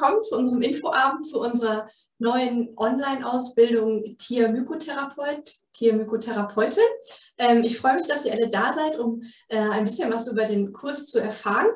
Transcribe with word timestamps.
willkommen 0.00 0.22
zu 0.22 0.38
unserem 0.38 0.62
Infoabend, 0.62 1.26
zu 1.26 1.42
unserer 1.42 1.86
neuen 2.18 2.72
Online-Ausbildung 2.78 4.16
Tier-Mykotherapeut, 4.16 5.52
Tier-Mykotherapeutin. 5.74 6.82
Ähm, 7.36 7.62
ich 7.64 7.78
freue 7.78 7.96
mich, 7.96 8.06
dass 8.06 8.24
ihr 8.24 8.32
alle 8.32 8.48
da 8.48 8.72
seid, 8.72 8.98
um 8.98 9.20
äh, 9.48 9.58
ein 9.58 9.84
bisschen 9.84 10.10
was 10.10 10.26
über 10.26 10.46
den 10.46 10.72
Kurs 10.72 11.08
zu 11.08 11.18
erfahren. 11.20 11.66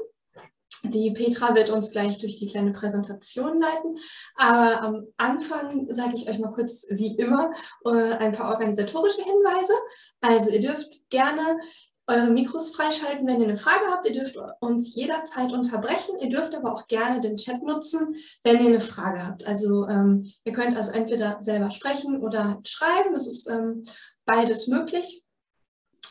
Die 0.85 1.11
Petra 1.11 1.55
wird 1.55 1.69
uns 1.69 1.91
gleich 1.91 2.19
durch 2.19 2.37
die 2.37 2.47
kleine 2.47 2.73
Präsentation 2.73 3.61
leiten. 3.61 3.99
Aber 4.37 4.81
am 4.81 5.07
Anfang 5.19 5.87
sage 5.93 6.17
ich 6.17 6.27
euch 6.27 6.39
mal 6.39 6.53
kurz, 6.53 6.87
wie 6.89 7.17
immer, 7.17 7.53
äh, 7.85 7.91
ein 7.91 8.33
paar 8.33 8.53
organisatorische 8.53 9.23
Hinweise. 9.23 9.75
Also 10.23 10.49
ihr 10.49 10.61
dürft 10.61 11.11
gerne 11.11 11.59
eure 12.07 12.31
Mikros 12.31 12.75
freischalten, 12.75 13.27
wenn 13.27 13.41
ihr 13.41 13.49
eine 13.49 13.57
Frage 13.57 13.87
habt. 13.89 14.07
Ihr 14.07 14.13
dürft 14.13 14.37
uns 14.61 14.95
jederzeit 14.95 15.53
unterbrechen. 15.53 16.17
Ihr 16.21 16.29
dürft 16.29 16.55
aber 16.55 16.73
auch 16.73 16.87
gerne 16.87 17.21
den 17.21 17.37
Chat 17.37 17.63
nutzen, 17.63 18.15
wenn 18.43 18.61
ihr 18.61 18.69
eine 18.69 18.81
Frage 18.81 19.27
habt. 19.27 19.47
Also 19.47 19.89
ähm, 19.89 20.31
ihr 20.45 20.53
könnt 20.53 20.77
also 20.77 20.91
entweder 20.91 21.41
selber 21.41 21.71
sprechen 21.71 22.23
oder 22.23 22.61
schreiben. 22.65 23.15
Das 23.15 23.27
ist 23.27 23.49
ähm, 23.49 23.83
beides 24.27 24.69
möglich. 24.69 25.25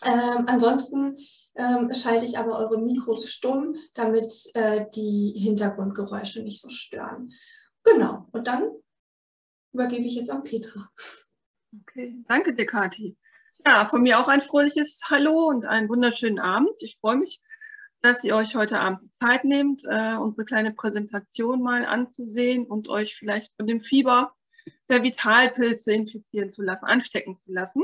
Ähm, 0.05 0.45
ansonsten 0.47 1.15
ähm, 1.55 1.93
schalte 1.93 2.25
ich 2.25 2.37
aber 2.37 2.57
eure 2.57 2.81
Mikros 2.81 3.29
stumm, 3.29 3.75
damit 3.93 4.49
äh, 4.55 4.85
die 4.95 5.33
Hintergrundgeräusche 5.37 6.41
nicht 6.41 6.61
so 6.61 6.69
stören. 6.69 7.31
Genau, 7.83 8.27
und 8.31 8.47
dann 8.47 8.71
übergebe 9.73 10.03
ich 10.03 10.15
jetzt 10.15 10.31
an 10.31 10.43
Petra. 10.43 10.89
Okay, 11.81 12.23
danke 12.27 12.55
dir, 12.55 12.65
Kathi. 12.65 13.17
Ja, 13.59 13.85
von 13.85 14.01
mir 14.01 14.19
auch 14.19 14.27
ein 14.27 14.41
fröhliches 14.41 15.01
Hallo 15.09 15.47
und 15.47 15.65
einen 15.65 15.87
wunderschönen 15.87 16.39
Abend. 16.39 16.81
Ich 16.81 16.97
freue 16.99 17.17
mich, 17.17 17.39
dass 18.01 18.23
ihr 18.23 18.35
euch 18.35 18.55
heute 18.55 18.79
Abend 18.79 19.09
Zeit 19.21 19.45
nehmt, 19.45 19.83
äh, 19.85 20.15
unsere 20.15 20.43
kleine 20.43 20.73
Präsentation 20.73 21.61
mal 21.61 21.85
anzusehen 21.85 22.65
und 22.65 22.89
euch 22.89 23.15
vielleicht 23.15 23.55
von 23.55 23.67
dem 23.67 23.79
Fieber 23.79 24.33
der 24.89 25.03
Vitalpilze 25.03 25.93
infizieren 25.93 26.51
zu 26.51 26.61
lassen, 26.63 26.85
anstecken 26.85 27.37
zu 27.45 27.53
lassen. 27.53 27.83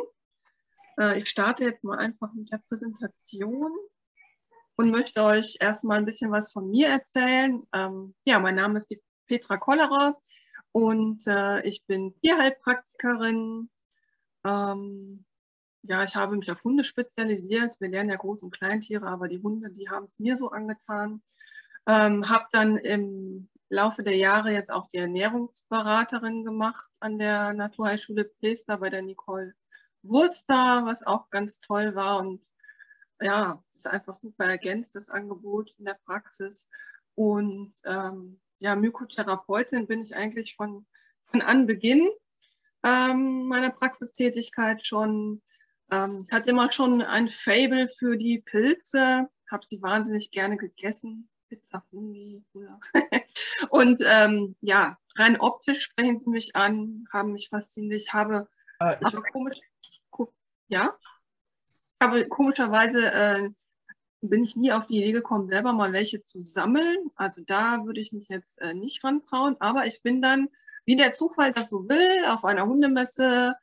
Äh, 1.00 1.20
ich 1.20 1.30
starte 1.30 1.66
jetzt 1.66 1.84
mal 1.84 2.00
einfach 2.00 2.34
mit 2.34 2.52
der 2.52 2.62
Präsentation 2.68 3.72
und 4.76 4.92
möchte 4.92 5.24
euch 5.24 5.58
erstmal 5.60 6.00
ein 6.00 6.06
bisschen 6.06 6.32
was 6.32 6.52
von 6.52 6.70
mir 6.70 6.88
erzählen. 6.90 7.64
Ähm, 7.74 8.16
ja, 8.26 8.40
mein 8.40 8.56
Name 8.56 8.80
ist 8.80 8.94
Petra 9.28 9.58
Kollerer 9.58 10.20
und 10.72 11.26
äh, 11.28 11.62
ich 11.62 11.86
bin 11.86 12.20
Tierheilpraktikerin. 12.22 13.70
Ähm, 14.44 15.26
ja, 15.84 16.04
ich 16.04 16.16
habe 16.16 16.36
mich 16.36 16.52
auf 16.52 16.64
Hunde 16.64 16.84
spezialisiert. 16.84 17.80
Wir 17.80 17.90
lernen 17.90 18.10
ja 18.10 18.18
Groß- 18.18 18.40
und 18.40 18.52
Kleintiere, 18.52 19.08
aber 19.08 19.28
die 19.28 19.42
Hunde, 19.42 19.70
die 19.70 19.90
haben 19.90 20.06
es 20.06 20.20
mir 20.20 20.36
so 20.36 20.50
angetan. 20.52 21.22
Ähm, 21.88 22.30
habe 22.30 22.46
dann 22.52 22.78
im 22.78 23.50
Laufe 23.70 24.04
der 24.04 24.16
Jahre 24.18 24.52
jetzt 24.52 24.72
auch 24.72 24.88
die 24.88 24.98
Ernährungsberaterin 24.98 26.44
gemacht 26.44 26.90
an 27.00 27.18
der 27.18 27.54
Naturheilschule 27.54 28.26
Plester 28.26 28.78
bei 28.78 28.90
der 28.90 29.02
Nicole 29.02 29.54
Wurster, 30.02 30.86
was 30.86 31.04
auch 31.04 31.30
ganz 31.30 31.60
toll 31.60 31.96
war 31.96 32.20
und 32.20 32.42
ja, 33.22 33.64
ist 33.76 33.88
einfach 33.88 34.16
super 34.16 34.46
ergänzt, 34.46 34.96
das 34.96 35.10
Angebot 35.10 35.76
in 35.78 35.86
der 35.86 35.98
Praxis. 36.06 36.70
Und 37.16 37.74
ähm, 37.84 38.40
ja, 38.60 38.76
Mykotherapeutin 38.76 39.88
bin 39.88 40.04
ich 40.04 40.16
eigentlich 40.16 40.56
von, 40.56 40.86
von 41.26 41.42
Anbeginn 41.42 42.10
ähm, 42.84 43.48
meiner 43.48 43.72
Praxistätigkeit 43.72 44.86
schon 44.86 45.42
ähm, 45.92 46.26
ich 46.28 46.34
hatte 46.34 46.50
immer 46.50 46.72
schon 46.72 47.02
ein 47.02 47.30
Fable 47.30 47.88
für 47.88 48.18
die 48.18 48.40
Pilze, 48.40 49.28
habe 49.50 49.66
sie 49.66 49.82
wahnsinnig 49.82 50.32
gerne 50.32 50.58
gegessen. 50.58 51.30
Pizza 51.50 51.84
Fungi 51.90 52.44
und 53.72 54.04
ähm, 54.06 54.56
ja, 54.62 54.98
rein 55.18 55.40
optisch 55.40 55.82
sprechen 55.82 56.20
sie 56.20 56.30
mich 56.30 56.56
an, 56.56 57.08
haben 57.12 57.32
mich 57.32 57.50
fasziniert. 57.50 58.02
Ich 58.02 58.14
habe, 58.14 58.48
ah, 58.78 58.96
ich 59.02 59.08
aber 59.08 59.24
komisch, 59.24 59.60
ja, 60.68 60.96
aber 61.98 62.24
komischerweise 62.26 63.12
äh, 63.12 63.50
bin 64.22 64.44
ich 64.44 64.56
nie 64.56 64.72
auf 64.72 64.88
die 64.88 64.98
Idee 64.98 65.12
gekommen, 65.12 65.50
selber 65.50 65.74
mal 65.74 65.94
welche 65.94 66.24
zu 66.26 66.46
sammeln. 66.46 67.10
Also 67.16 67.42
da 67.46 67.86
würde 67.86 68.00
ich 68.00 68.12
mich 68.12 68.28
jetzt 68.30 68.62
äh, 68.62 68.74
nicht 68.74 69.04
rantrauen. 69.04 69.56
Aber 69.60 69.86
ich 69.86 70.02
bin 70.02 70.22
dann, 70.22 70.50
wie 70.86 70.96
der 70.96 71.12
Zufall 71.12 71.52
das 71.52 71.70
so 71.70 71.88
will, 71.90 72.26
auf 72.26 72.46
einer 72.46 72.66
Hundemesse 72.66 73.56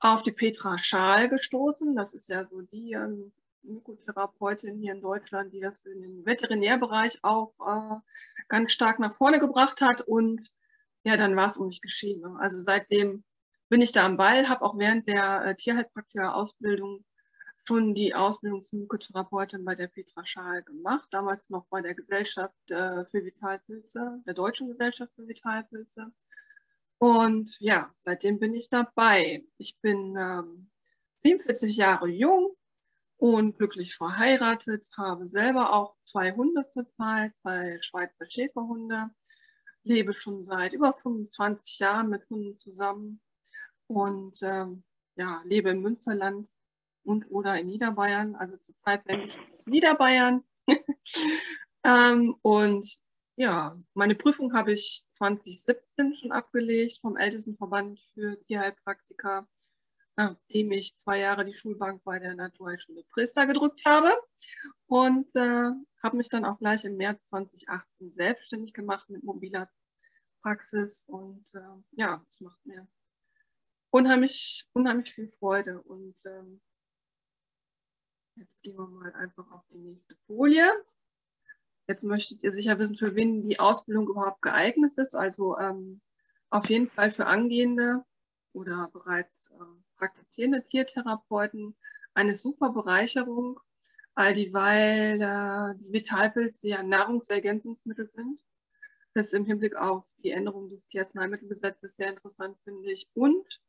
auf 0.00 0.22
die 0.22 0.32
Petra 0.32 0.78
Schaal 0.78 1.28
gestoßen. 1.28 1.94
Das 1.94 2.14
ist 2.14 2.28
ja 2.28 2.46
so 2.46 2.62
die 2.62 2.92
ähm, 2.92 3.32
Mykotherapeutin 3.62 4.78
hier 4.78 4.94
in 4.94 5.02
Deutschland, 5.02 5.52
die 5.52 5.60
das 5.60 5.84
in 5.84 6.00
den 6.00 6.26
Veterinärbereich 6.26 7.18
auch 7.22 7.52
äh, 7.60 7.96
ganz 8.48 8.72
stark 8.72 8.98
nach 8.98 9.12
vorne 9.12 9.38
gebracht 9.38 9.82
hat. 9.82 10.00
Und 10.00 10.50
ja, 11.04 11.16
dann 11.16 11.36
war 11.36 11.46
es 11.46 11.58
um 11.58 11.68
mich 11.68 11.82
geschehen. 11.82 12.20
Ne? 12.22 12.36
Also 12.40 12.58
seitdem 12.58 13.24
bin 13.68 13.82
ich 13.82 13.92
da 13.92 14.04
am 14.04 14.16
Ball, 14.16 14.48
habe 14.48 14.64
auch 14.64 14.76
während 14.78 15.06
der 15.06 15.44
äh, 15.44 15.54
Tierheilpraktiker-Ausbildung 15.54 17.04
schon 17.64 17.94
die 17.94 18.14
Ausbildung 18.14 18.64
zum 18.64 18.80
Mykotherapeutin 18.80 19.64
bei 19.64 19.74
der 19.74 19.86
Petra 19.86 20.24
Schaal 20.24 20.62
gemacht, 20.62 21.06
damals 21.10 21.50
noch 21.50 21.66
bei 21.66 21.82
der 21.82 21.94
Gesellschaft 21.94 22.70
äh, 22.70 23.04
für 23.04 23.24
Vitalpilze, 23.24 24.22
der 24.26 24.34
Deutschen 24.34 24.68
Gesellschaft 24.68 25.12
für 25.14 25.28
Vitalpilze. 25.28 26.10
Und 27.00 27.58
ja, 27.60 27.90
seitdem 28.04 28.38
bin 28.38 28.54
ich 28.54 28.68
dabei. 28.68 29.42
Ich 29.56 29.78
bin 29.80 30.16
ähm, 30.18 30.70
47 31.16 31.74
Jahre 31.74 32.08
jung 32.08 32.54
und 33.16 33.56
glücklich 33.56 33.94
verheiratet, 33.94 34.86
habe 34.98 35.26
selber 35.26 35.72
auch 35.72 35.96
zwei 36.04 36.32
Hunde 36.32 36.68
zurzeit, 36.68 37.32
zwei 37.40 37.78
Schweizer 37.80 38.26
Schäferhunde, 38.28 39.08
lebe 39.82 40.12
schon 40.12 40.44
seit 40.44 40.74
über 40.74 40.92
25 40.92 41.78
Jahren 41.78 42.10
mit 42.10 42.28
Hunden 42.28 42.58
zusammen 42.58 43.22
und 43.86 44.38
ähm, 44.42 44.84
ja, 45.16 45.40
lebe 45.46 45.70
im 45.70 45.80
Münsterland 45.80 46.50
und 47.02 47.30
oder 47.30 47.58
in 47.58 47.68
Niederbayern. 47.68 48.36
Also 48.36 48.58
zurzeit 48.58 49.04
sende 49.06 49.24
ich 49.24 49.38
aus 49.54 49.66
Niederbayern. 49.66 50.44
ähm, 51.84 52.36
und 52.42 52.98
ja, 53.40 53.74
meine 53.94 54.14
Prüfung 54.14 54.52
habe 54.52 54.74
ich 54.74 55.02
2017 55.14 56.14
schon 56.14 56.30
abgelegt 56.30 56.98
vom 57.00 57.16
Ältestenverband 57.16 57.98
für 58.12 58.38
Tierheilpraktiker, 58.44 59.48
nachdem 60.14 60.72
ich 60.72 60.94
zwei 60.98 61.20
Jahre 61.20 61.46
die 61.46 61.54
Schulbank 61.54 62.04
bei 62.04 62.18
der 62.18 62.34
Naturheilschule 62.34 63.02
Priester 63.04 63.46
gedrückt 63.46 63.80
habe. 63.86 64.14
Und 64.88 65.34
äh, 65.36 65.70
habe 66.02 66.18
mich 66.18 66.28
dann 66.28 66.44
auch 66.44 66.58
gleich 66.58 66.84
im 66.84 66.98
März 66.98 67.28
2018 67.28 68.12
selbstständig 68.12 68.74
gemacht 68.74 69.08
mit 69.08 69.24
mobiler 69.24 69.70
Praxis. 70.42 71.04
Und 71.06 71.46
äh, 71.54 71.82
ja, 71.92 72.22
es 72.28 72.42
macht 72.42 72.60
mir 72.66 72.86
unheimlich, 73.88 74.68
unheimlich 74.74 75.14
viel 75.14 75.30
Freude. 75.30 75.80
Und 75.80 76.14
ähm, 76.26 76.60
jetzt 78.34 78.62
gehen 78.62 78.76
wir 78.76 78.86
mal 78.86 79.14
einfach 79.14 79.50
auf 79.50 79.62
die 79.70 79.78
nächste 79.78 80.14
Folie. 80.26 80.70
Jetzt 81.90 82.04
möchtet 82.04 82.44
ihr 82.44 82.52
sicher 82.52 82.78
wissen, 82.78 82.94
für 82.94 83.16
wen 83.16 83.42
die 83.42 83.58
Ausbildung 83.58 84.06
überhaupt 84.06 84.42
geeignet 84.42 84.94
ist. 84.96 85.16
Also 85.16 85.58
ähm, 85.58 86.00
auf 86.48 86.70
jeden 86.70 86.88
Fall 86.88 87.10
für 87.10 87.26
angehende 87.26 88.04
oder 88.52 88.88
bereits 88.92 89.50
äh, 89.50 89.64
praktizierende 89.96 90.64
Tiertherapeuten 90.68 91.74
eine 92.14 92.38
super 92.38 92.70
Bereicherung, 92.70 93.58
all 94.14 94.34
dieweil 94.34 95.20
äh, 95.20 95.78
die 95.80 95.92
Vitalpilze 95.92 96.68
ja 96.68 96.84
Nahrungsergänzungsmittel 96.84 98.06
sind. 98.06 98.38
Das 99.14 99.26
ist 99.26 99.34
im 99.34 99.44
Hinblick 99.44 99.74
auf 99.74 100.04
die 100.22 100.30
Änderung 100.30 100.68
des 100.68 100.86
Tierarzneimittelgesetzes 100.86 101.96
sehr 101.96 102.10
interessant, 102.10 102.56
finde 102.62 102.88
ich. 102.92 103.08
Und 103.14 103.60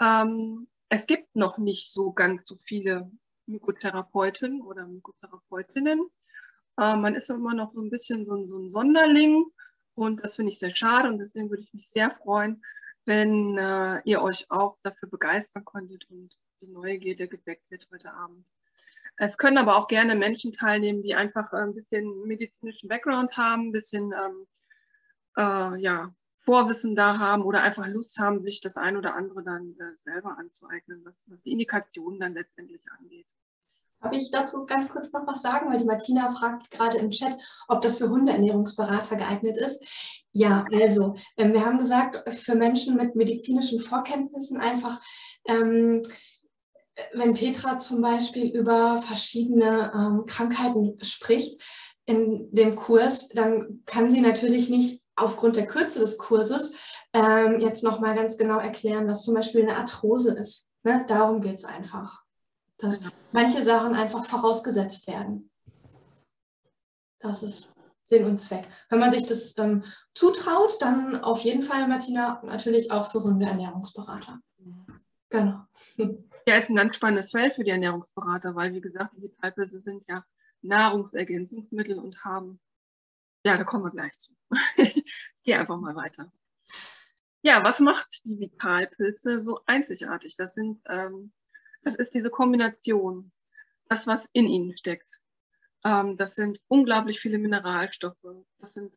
ähm, 0.00 0.68
es 0.88 1.08
gibt 1.08 1.34
noch 1.34 1.58
nicht 1.58 1.92
so 1.92 2.12
ganz 2.12 2.48
so 2.48 2.54
viele 2.62 3.10
Mykotherapeuten 3.46 4.62
oder 4.62 4.86
Mykotherapeutinnen. 4.86 6.08
Äh, 6.78 6.96
man 6.96 7.14
ist 7.14 7.30
immer 7.30 7.54
noch 7.54 7.72
so 7.72 7.80
ein 7.80 7.90
bisschen 7.90 8.26
so, 8.26 8.46
so 8.46 8.58
ein 8.58 8.70
Sonderling 8.70 9.46
und 9.94 10.24
das 10.24 10.36
finde 10.36 10.52
ich 10.52 10.58
sehr 10.58 10.74
schade 10.74 11.08
und 11.08 11.18
deswegen 11.18 11.50
würde 11.50 11.62
ich 11.62 11.72
mich 11.74 11.88
sehr 11.88 12.10
freuen, 12.10 12.62
wenn 13.04 13.56
äh, 13.56 14.00
ihr 14.04 14.22
euch 14.22 14.50
auch 14.50 14.76
dafür 14.82 15.08
begeistern 15.08 15.64
konntet 15.64 16.08
und 16.10 16.36
die 16.60 16.66
Neugierde 16.66 17.28
geweckt 17.28 17.70
wird 17.70 17.86
heute 17.92 18.12
Abend. 18.12 18.44
Es 19.18 19.38
können 19.38 19.56
aber 19.56 19.76
auch 19.76 19.88
gerne 19.88 20.14
Menschen 20.14 20.52
teilnehmen, 20.52 21.02
die 21.02 21.14
einfach 21.14 21.52
ein 21.52 21.74
bisschen 21.74 22.26
medizinischen 22.26 22.88
Background 22.88 23.36
haben, 23.38 23.68
ein 23.68 23.72
bisschen 23.72 24.12
ähm, 24.12 24.46
äh, 25.36 25.80
ja, 25.80 26.12
Vorwissen 26.40 26.94
da 26.94 27.18
haben 27.18 27.42
oder 27.42 27.62
einfach 27.62 27.88
Lust 27.88 28.18
haben, 28.18 28.42
sich 28.42 28.60
das 28.60 28.76
ein 28.76 28.96
oder 28.96 29.14
andere 29.14 29.42
dann 29.42 29.74
äh, 29.78 29.96
selber 30.02 30.36
anzueignen, 30.38 31.02
was, 31.04 31.18
was 31.26 31.40
die 31.42 31.52
Indikationen 31.52 32.20
dann 32.20 32.34
letztendlich 32.34 32.82
angeht. 32.98 33.26
Darf 34.06 34.14
ich 34.14 34.30
dazu 34.30 34.66
ganz 34.66 34.88
kurz 34.88 35.12
noch 35.12 35.26
was 35.26 35.42
sagen? 35.42 35.68
Weil 35.68 35.80
die 35.80 35.84
Martina 35.84 36.30
fragt 36.30 36.70
gerade 36.70 36.96
im 36.98 37.10
Chat, 37.10 37.32
ob 37.66 37.80
das 37.80 37.98
für 37.98 38.08
Hundeernährungsberater 38.08 39.16
geeignet 39.16 39.56
ist. 39.56 40.24
Ja, 40.30 40.64
also 40.72 41.16
ähm, 41.36 41.52
wir 41.52 41.66
haben 41.66 41.78
gesagt, 41.78 42.22
für 42.32 42.54
Menschen 42.54 42.94
mit 42.94 43.16
medizinischen 43.16 43.80
Vorkenntnissen 43.80 44.60
einfach, 44.60 45.00
ähm, 45.48 46.02
wenn 47.14 47.34
Petra 47.34 47.80
zum 47.80 48.00
Beispiel 48.00 48.56
über 48.56 49.02
verschiedene 49.02 49.92
ähm, 49.92 50.24
Krankheiten 50.26 50.96
spricht 51.02 51.60
in 52.04 52.48
dem 52.52 52.76
Kurs, 52.76 53.28
dann 53.30 53.82
kann 53.86 54.08
sie 54.08 54.20
natürlich 54.20 54.70
nicht 54.70 55.02
aufgrund 55.16 55.56
der 55.56 55.66
Kürze 55.66 55.98
des 55.98 56.16
Kurses 56.16 57.02
ähm, 57.12 57.58
jetzt 57.58 57.82
nochmal 57.82 58.14
ganz 58.14 58.36
genau 58.36 58.60
erklären, 58.60 59.08
was 59.08 59.24
zum 59.24 59.34
Beispiel 59.34 59.62
eine 59.62 59.76
Arthrose 59.76 60.38
ist. 60.38 60.70
Ne? 60.84 61.04
Darum 61.08 61.40
geht 61.40 61.58
es 61.58 61.64
einfach, 61.64 62.22
dass 62.78 63.00
manche 63.32 63.62
Sachen 63.62 63.94
einfach 63.94 64.24
vorausgesetzt 64.24 65.06
werden. 65.08 65.50
Das 67.18 67.42
ist 67.42 67.74
Sinn 68.02 68.24
und 68.24 68.38
Zweck. 68.38 68.64
Wenn 68.88 69.00
man 69.00 69.10
sich 69.10 69.26
das 69.26 69.56
ähm, 69.58 69.82
zutraut, 70.14 70.80
dann 70.80 71.16
auf 71.22 71.40
jeden 71.40 71.62
Fall, 71.62 71.88
Martina, 71.88 72.40
natürlich 72.44 72.90
auch 72.90 73.10
für 73.10 73.22
Hundeernährungsberater. 73.22 74.40
Genau. 75.30 75.66
Ja, 76.48 76.54
ist 76.54 76.70
ein 76.70 76.76
ganz 76.76 76.94
spannendes 76.94 77.32
Feld 77.32 77.54
für 77.54 77.64
die 77.64 77.72
Ernährungsberater, 77.72 78.54
weil, 78.54 78.72
wie 78.72 78.80
gesagt, 78.80 79.16
die 79.16 79.22
Vitalpilze 79.22 79.80
sind 79.80 80.04
ja 80.06 80.24
Nahrungsergänzungsmittel 80.62 81.98
und 81.98 82.24
haben, 82.24 82.60
ja, 83.44 83.56
da 83.56 83.64
kommen 83.64 83.82
wir 83.82 83.90
gleich 83.90 84.16
zu. 84.16 84.32
ich 84.76 85.34
gehe 85.42 85.58
einfach 85.58 85.80
mal 85.80 85.96
weiter. 85.96 86.30
Ja, 87.42 87.64
was 87.64 87.80
macht 87.80 88.20
die 88.24 88.38
Vitalpilze 88.38 89.40
so 89.40 89.58
einzigartig? 89.66 90.36
Das 90.36 90.54
sind, 90.54 90.80
ähm, 90.88 91.32
das 91.86 91.94
ist 91.94 92.14
diese 92.14 92.30
Kombination, 92.30 93.30
das, 93.88 94.08
was 94.08 94.28
in 94.32 94.48
ihnen 94.48 94.76
steckt. 94.76 95.20
Ähm, 95.84 96.16
das 96.16 96.34
sind 96.34 96.60
unglaublich 96.66 97.20
viele 97.20 97.38
Mineralstoffe. 97.38 98.44
Das 98.58 98.74
sind 98.74 98.92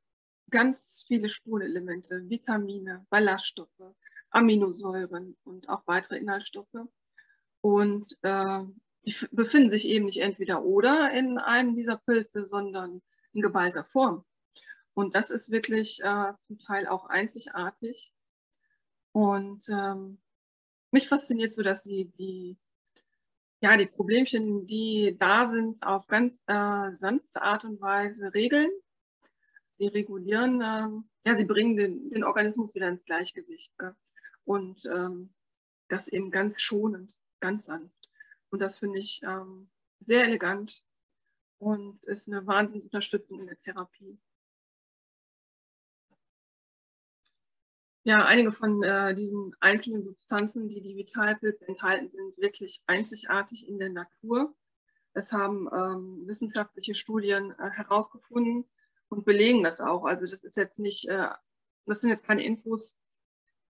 ganz 0.49 1.05
viele 1.07 1.29
Spurenelemente, 1.29 2.27
Vitamine, 2.27 3.05
Ballaststoffe, 3.11 3.93
Aminosäuren 4.31 5.37
und 5.43 5.69
auch 5.69 5.83
weitere 5.85 6.17
Inhaltsstoffe. 6.17 6.87
Und 7.61 8.17
äh, 8.23 8.61
die 9.05 9.15
befinden 9.31 9.69
sich 9.69 9.87
eben 9.87 10.05
nicht 10.05 10.21
entweder 10.21 10.63
oder 10.63 11.11
in 11.11 11.37
einem 11.37 11.75
dieser 11.75 11.97
Pilze, 11.97 12.47
sondern 12.47 13.03
in 13.33 13.43
geballter 13.43 13.83
Form. 13.83 14.25
Und 14.95 15.13
das 15.13 15.29
ist 15.29 15.51
wirklich 15.51 16.01
äh, 16.01 16.33
zum 16.41 16.57
Teil 16.57 16.87
auch 16.87 17.05
einzigartig. 17.05 18.11
Und 19.11 19.69
ähm, 19.69 20.17
mich 20.89 21.07
fasziniert 21.07 21.53
so, 21.53 21.61
dass 21.61 21.83
sie 21.83 22.05
die 22.17 22.57
ja, 23.61 23.75
die 23.75 23.85
Problemchen, 23.85 24.65
die 24.67 25.15
da 25.19 25.45
sind, 25.45 25.83
auf 25.83 26.07
ganz 26.07 26.33
äh, 26.47 26.91
sanfte 26.91 27.41
Art 27.41 27.65
und 27.65 27.81
Weise 27.81 28.33
regeln. 28.33 28.69
Sie 29.77 29.87
regulieren, 29.87 30.61
ähm, 30.63 31.09
ja, 31.25 31.35
sie 31.35 31.45
bringen 31.45 31.75
den, 31.75 32.09
den 32.09 32.23
Organismus 32.23 32.73
wieder 32.73 32.89
ins 32.89 33.03
Gleichgewicht. 33.05 33.71
Gell? 33.77 33.95
Und 34.45 34.83
ähm, 34.85 35.33
das 35.89 36.07
eben 36.07 36.31
ganz 36.31 36.61
schonend, 36.61 37.13
ganz 37.39 37.67
sanft. 37.67 38.09
Und 38.49 38.61
das 38.61 38.77
finde 38.79 38.99
ich 38.99 39.21
ähm, 39.23 39.69
sehr 40.05 40.23
elegant 40.23 40.81
und 41.57 42.05
ist 42.05 42.27
eine 42.27 42.47
Wahnsinnsunterstützung 42.47 43.41
in 43.41 43.47
der 43.47 43.59
Therapie. 43.61 44.17
Ja, 48.03 48.25
einige 48.25 48.51
von 48.51 48.81
äh, 48.81 49.13
diesen 49.13 49.53
einzelnen 49.59 50.03
Substanzen, 50.03 50.69
die 50.69 50.81
die 50.81 50.95
Vitalpilze 50.95 51.67
enthalten, 51.67 52.09
sind 52.09 52.37
wirklich 52.37 52.81
einzigartig 52.87 53.67
in 53.67 53.77
der 53.77 53.89
Natur. 53.89 54.55
Das 55.13 55.31
haben 55.33 55.67
ähm, 55.73 56.23
wissenschaftliche 56.25 56.95
Studien 56.95 57.51
äh, 57.59 57.69
herausgefunden 57.71 58.65
und 59.09 59.25
belegen 59.25 59.63
das 59.63 59.81
auch. 59.81 60.05
Also 60.05 60.27
das 60.27 60.43
ist 60.43 60.55
jetzt 60.55 60.79
nicht, 60.79 61.09
äh, 61.09 61.27
das 61.85 61.99
sind 61.99 62.09
jetzt 62.09 62.23
keine 62.23 62.43
Infos, 62.43 62.95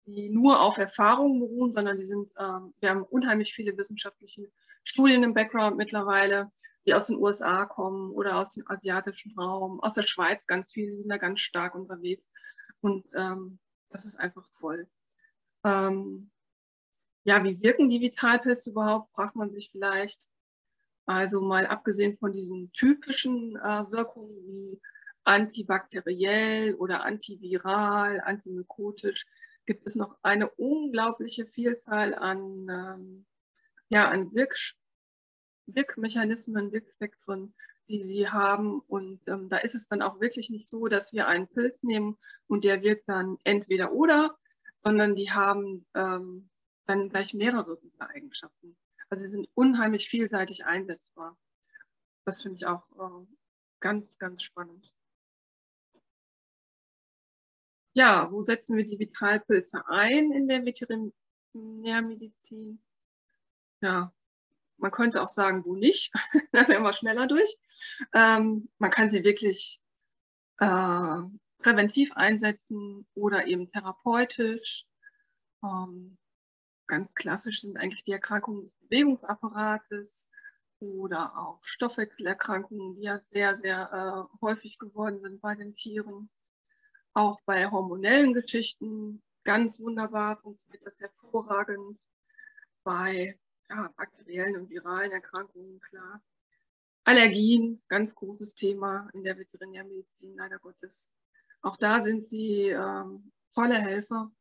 die 0.05 0.29
nur 0.29 0.61
auf 0.61 0.77
Erfahrungen 0.77 1.39
beruhen, 1.39 1.71
sondern 1.71 1.97
die 1.97 2.05
sind, 2.05 2.31
ähm, 2.39 2.73
wir 2.79 2.89
haben 2.89 3.03
unheimlich 3.03 3.53
viele 3.53 3.77
wissenschaftliche 3.77 4.51
Studien 4.83 5.23
im 5.23 5.33
Background 5.33 5.77
mittlerweile, 5.77 6.51
die 6.85 6.93
aus 6.93 7.07
den 7.07 7.17
USA 7.17 7.65
kommen 7.65 8.11
oder 8.11 8.37
aus 8.37 8.53
dem 8.53 8.63
asiatischen 8.67 9.37
Raum, 9.37 9.79
aus 9.81 9.93
der 9.93 10.07
Schweiz 10.07 10.47
ganz 10.47 10.71
viele, 10.71 10.91
die 10.91 10.97
sind 10.97 11.09
da 11.09 11.17
ganz 11.17 11.41
stark 11.41 11.75
unterwegs. 11.75 12.31
Und 12.81 13.05
ähm, 13.15 13.59
das 13.89 14.05
ist 14.05 14.19
einfach 14.19 14.47
voll. 14.49 14.87
Ähm, 15.63 16.31
ja, 17.23 17.43
wie 17.43 17.61
wirken 17.61 17.89
die 17.89 18.01
Vitalpilze 18.01 18.69
überhaupt, 18.69 19.11
fragt 19.13 19.35
man 19.35 19.51
sich 19.51 19.71
vielleicht. 19.71 20.27
Also 21.07 21.41
mal 21.41 21.65
abgesehen 21.67 22.17
von 22.17 22.33
diesen 22.33 22.71
typischen 22.73 23.55
äh, 23.57 23.91
Wirkungen 23.91 24.35
wie 24.47 24.81
antibakteriell 25.23 26.75
oder 26.75 27.03
antiviral, 27.03 28.21
antimykotisch, 28.21 29.25
gibt 29.65 29.87
es 29.87 29.95
noch 29.95 30.17
eine 30.21 30.49
unglaubliche 30.51 31.45
Vielzahl 31.45 32.13
an, 32.13 32.67
ähm, 32.69 33.25
ja, 33.89 34.09
an 34.09 34.33
Wirk 34.33 34.55
Wirkmechanismen, 35.67 36.71
Wirkspektren, 36.71 37.55
die 37.87 38.03
sie 38.03 38.29
haben. 38.29 38.79
Und 38.81 39.21
ähm, 39.27 39.49
da 39.49 39.57
ist 39.57 39.75
es 39.75 39.87
dann 39.87 40.01
auch 40.01 40.19
wirklich 40.19 40.49
nicht 40.49 40.67
so, 40.67 40.87
dass 40.87 41.13
wir 41.13 41.27
einen 41.27 41.47
Pilz 41.47 41.81
nehmen 41.83 42.17
und 42.47 42.63
der 42.63 42.81
wirkt 42.81 43.07
dann 43.09 43.37
entweder 43.43 43.93
oder, 43.93 44.37
sondern 44.83 45.15
die 45.15 45.31
haben 45.31 45.85
ähm, 45.93 46.49
dann 46.85 47.09
gleich 47.09 47.33
mehrere 47.33 47.77
gute 47.77 48.09
Eigenschaften. 48.09 48.77
Also 49.09 49.25
sie 49.25 49.31
sind 49.31 49.49
unheimlich 49.53 50.07
vielseitig 50.07 50.65
einsetzbar. 50.65 51.37
Das 52.25 52.41
finde 52.41 52.57
ich 52.57 52.65
auch 52.65 52.83
äh, 52.97 53.25
ganz, 53.79 54.17
ganz 54.17 54.43
spannend. 54.43 54.91
Ja, 57.93 58.29
wo 58.31 58.43
setzen 58.43 58.75
wir 58.75 58.85
die 58.85 58.99
Vitalpilze 58.99 59.87
ein 59.87 60.33
in 60.33 60.47
der 60.47 60.65
Veterinärmedizin? 60.65 62.81
Ja, 63.81 64.14
man 64.77 64.91
könnte 64.91 65.21
auch 65.21 65.29
sagen, 65.29 65.63
wo 65.65 65.75
nicht. 65.75 66.13
da 66.51 66.67
wären 66.67 66.83
wir 66.83 66.93
schneller 66.93 67.27
durch. 67.27 67.55
Ähm, 68.13 68.69
man 68.77 68.91
kann 68.91 69.11
sie 69.11 69.23
wirklich 69.23 69.79
äh, 70.59 71.21
präventiv 71.59 72.11
einsetzen 72.13 73.07
oder 73.13 73.47
eben 73.47 73.71
therapeutisch. 73.71 74.85
Ähm, 75.63 76.17
ganz 76.87 77.13
klassisch 77.15 77.61
sind 77.61 77.77
eigentlich 77.77 78.03
die 78.03 78.11
Erkrankungen 78.11 78.65
des 78.65 78.73
Bewegungsapparates 78.81 80.29
oder 80.79 81.37
auch 81.37 81.63
Stoffwechselerkrankungen, 81.63 82.95
die 82.95 83.03
ja 83.03 83.19
sehr, 83.31 83.57
sehr 83.57 84.27
äh, 84.31 84.37
häufig 84.41 84.77
geworden 84.77 85.21
sind 85.21 85.41
bei 85.41 85.55
den 85.55 85.73
Tieren. 85.73 86.29
Auch 87.13 87.39
bei 87.45 87.71
hormonellen 87.71 88.33
Geschichten 88.33 89.23
ganz 89.43 89.79
wunderbar 89.79 90.37
funktioniert 90.37 90.85
das 90.85 90.99
hervorragend. 90.99 91.97
Bei 92.83 93.39
ja, 93.69 93.93
bakteriellen 93.97 94.57
und 94.57 94.69
viralen 94.69 95.11
Erkrankungen, 95.11 95.79
klar. 95.81 96.21
Allergien, 97.03 97.81
ganz 97.87 98.13
großes 98.15 98.55
Thema 98.55 99.09
in 99.13 99.23
der 99.23 99.37
Veterinärmedizin, 99.37 100.35
leider 100.35 100.57
Gottes. 100.59 101.09
Auch 101.61 101.77
da 101.77 102.01
sind 102.01 102.29
sie 102.29 102.69
ähm, 102.69 103.31
tolle 103.53 103.79
Helfer. 103.79 104.31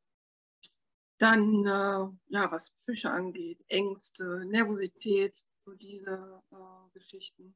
Dann, 1.19 1.67
äh, 1.67 2.33
ja, 2.35 2.51
was 2.51 2.71
Psyche 2.71 3.11
angeht, 3.11 3.63
Ängste, 3.69 4.45
Nervosität, 4.47 5.45
so 5.65 5.75
diese 5.75 6.43
äh, 6.51 6.99
Geschichten. 6.99 7.55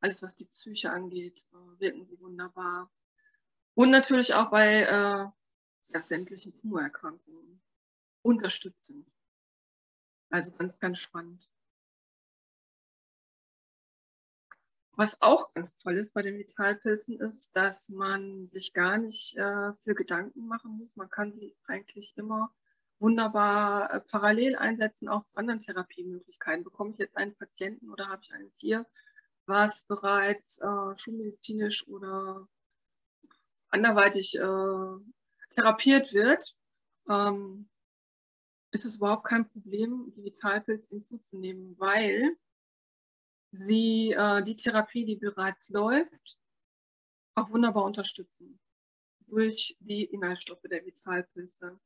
Alles, 0.00 0.22
was 0.22 0.36
die 0.36 0.46
Psyche 0.46 0.90
angeht, 0.90 1.46
äh, 1.52 1.80
wirken 1.80 2.06
sie 2.06 2.20
wunderbar. 2.20 2.90
Und 3.74 3.90
natürlich 3.90 4.34
auch 4.34 4.50
bei 4.50 4.82
äh, 4.82 5.28
ja, 5.92 6.02
sämtlichen 6.02 6.56
Tumorerkrankungen 6.60 7.60
unterstützend. 8.22 9.06
Also 10.30 10.52
ganz, 10.52 10.78
ganz 10.78 10.98
spannend. 10.98 11.48
Was 14.92 15.20
auch 15.22 15.52
ganz 15.54 15.70
toll 15.78 15.96
ist 15.98 16.12
bei 16.12 16.22
den 16.22 16.38
Vitalpilzen 16.38 17.18
ist, 17.20 17.50
dass 17.56 17.88
man 17.88 18.46
sich 18.48 18.72
gar 18.74 18.98
nicht 18.98 19.36
äh, 19.36 19.72
für 19.82 19.94
Gedanken 19.94 20.46
machen 20.46 20.76
muss. 20.78 20.94
Man 20.94 21.08
kann 21.08 21.32
sie 21.32 21.56
eigentlich 21.66 22.12
immer 22.16 22.52
wunderbar 22.98 23.92
äh, 23.94 24.00
parallel 24.00 24.56
einsetzen, 24.56 25.08
auch 25.08 25.24
zu 25.24 25.36
anderen 25.36 25.60
Therapiemöglichkeiten. 25.60 26.64
Bekomme 26.64 26.90
ich 26.90 26.98
jetzt 26.98 27.16
einen 27.16 27.34
Patienten 27.34 27.90
oder 27.90 28.08
habe 28.08 28.22
ich 28.22 28.32
ein 28.34 28.52
Tier, 28.52 28.86
was 29.46 29.84
bereits 29.84 30.58
äh, 30.58 30.98
schulmedizinisch 30.98 31.88
oder 31.88 32.46
anderweitig 33.70 34.36
äh, 34.36 35.54
therapiert 35.54 36.12
wird, 36.12 36.54
ähm, 37.08 37.68
ist 38.72 38.84
es 38.84 38.96
überhaupt 38.96 39.24
kein 39.24 39.48
Problem, 39.48 40.12
Digitalpilz 40.16 40.88
hinzuzunehmen, 40.88 41.78
weil 41.78 42.36
sie 43.52 44.12
äh, 44.12 44.42
die 44.42 44.56
Therapie, 44.56 45.04
die 45.04 45.16
bereits 45.16 45.70
läuft, 45.70 46.38
auch 47.34 47.50
wunderbar 47.50 47.84
unterstützen 47.84 48.60
durch 49.26 49.76
die 49.80 50.04
Inhaltsstoffe 50.04 50.62
der 50.70 50.84
Vitalpilze. 50.84 51.78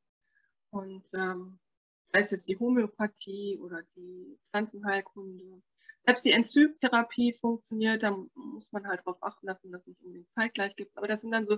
Und 0.71 1.05
ähm, 1.13 1.59
sei 2.11 2.19
es 2.19 2.31
jetzt 2.31 2.49
die 2.49 2.57
Homöopathie 2.57 3.57
oder 3.59 3.83
die 3.95 4.37
Pflanzenheilkunde. 4.49 5.61
Selbst 6.05 6.25
die 6.25 6.31
Enzymtherapie 6.31 7.33
funktioniert, 7.33 8.03
da 8.03 8.11
muss 8.35 8.71
man 8.71 8.87
halt 8.87 9.01
darauf 9.01 9.21
achten, 9.23 9.47
dass 9.47 9.63
man 9.63 9.73
das 9.73 9.87
nicht 9.87 10.01
unbedingt 10.01 10.31
zeitgleich 10.33 10.75
gibt. 10.75 10.95
Aber 10.97 11.07
das 11.07 11.21
sind 11.21 11.31
dann 11.31 11.47
so 11.47 11.57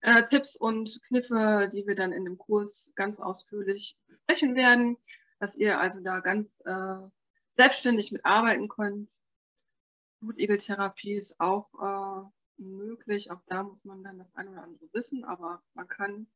äh, 0.00 0.26
Tipps 0.28 0.56
und 0.56 1.00
Kniffe, 1.08 1.68
die 1.72 1.86
wir 1.86 1.94
dann 1.94 2.12
in 2.12 2.24
dem 2.24 2.38
Kurs 2.38 2.92
ganz 2.94 3.20
ausführlich 3.20 3.96
besprechen 4.06 4.54
werden, 4.54 4.96
dass 5.40 5.56
ihr 5.56 5.80
also 5.80 6.00
da 6.00 6.20
ganz 6.20 6.60
äh, 6.64 6.98
selbstständig 7.56 8.12
mitarbeiten 8.12 8.68
könnt. 8.68 9.10
Blutegeltherapie 10.20 11.14
ist 11.14 11.38
auch 11.38 12.30
möglich. 12.58 13.30
Auch 13.30 13.40
da 13.46 13.62
muss 13.62 13.84
man 13.84 14.02
dann 14.02 14.18
das 14.18 14.34
eine 14.34 14.50
oder 14.50 14.64
andere 14.64 14.88
wissen, 14.92 15.24
aber 15.24 15.62
man 15.74 15.88
kann 15.88 16.26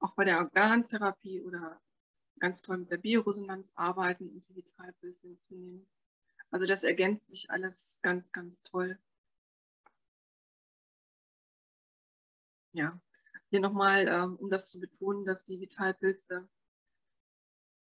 auch 0.00 0.14
bei 0.14 0.24
der 0.24 0.38
Organtherapie 0.38 1.42
oder 1.42 1.80
ganz 2.38 2.62
toll 2.62 2.78
mit 2.78 2.90
der 2.90 2.98
Bioresonanz 2.98 3.68
arbeiten 3.74 4.28
und 4.28 4.48
Digitalbild 4.48 5.18
hinzunehmen. 5.20 5.86
Also 6.50 6.66
das 6.66 6.84
ergänzt 6.84 7.28
sich 7.28 7.50
alles 7.50 8.00
ganz, 8.02 8.32
ganz 8.32 8.62
toll. 8.62 8.98
Ja, 12.78 12.96
hier 13.50 13.58
nochmal, 13.58 14.06
ähm, 14.06 14.36
um 14.36 14.50
das 14.50 14.70
zu 14.70 14.78
betonen, 14.78 15.24
dass 15.24 15.42
die 15.42 15.60
Vitalpilze 15.60 16.48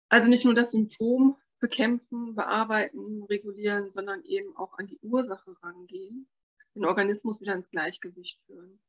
also 0.07 0.29
nicht 0.29 0.45
nur 0.45 0.53
das 0.53 0.71
Symptom 0.71 1.36
bekämpfen, 1.59 2.33
bearbeiten, 2.33 3.24
regulieren, 3.24 3.91
sondern 3.91 4.24
eben 4.24 4.55
auch 4.55 4.77
an 4.77 4.88
die 4.88 4.98
Ursache 5.01 5.53
rangehen, 5.62 6.29
den 6.75 6.86
Organismus 6.86 7.41
wieder 7.41 7.55
ins 7.55 7.69
Gleichgewicht 7.69 8.41
führen. 8.45 8.79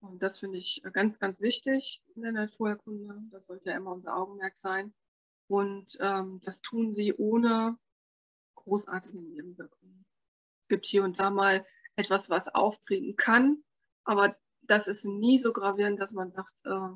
Und 0.00 0.20
das 0.20 0.40
finde 0.40 0.58
ich 0.58 0.82
ganz, 0.92 1.20
ganz 1.20 1.40
wichtig 1.40 2.02
in 2.16 2.22
der 2.22 2.32
Naturerkunde. 2.32 3.22
Das 3.30 3.46
sollte 3.46 3.70
ja 3.70 3.76
immer 3.76 3.92
unser 3.92 4.16
Augenmerk 4.16 4.58
sein. 4.58 4.92
Und 5.46 5.96
ähm, 6.00 6.40
das 6.44 6.60
tun 6.60 6.92
sie 6.92 7.14
ohne 7.14 7.78
großartige 8.56 9.20
Nebenwirkungen. 9.20 10.04
Es 10.62 10.68
gibt 10.68 10.86
hier 10.86 11.04
und 11.04 11.20
da 11.20 11.30
mal 11.30 11.64
etwas, 11.94 12.30
was 12.30 12.48
auftreten 12.48 13.14
kann, 13.14 13.62
aber 14.02 14.36
das 14.70 14.86
ist 14.86 15.04
nie 15.04 15.38
so 15.38 15.52
gravierend, 15.52 16.00
dass 16.00 16.12
man 16.12 16.30
sagt, 16.30 16.54
äh, 16.64 16.90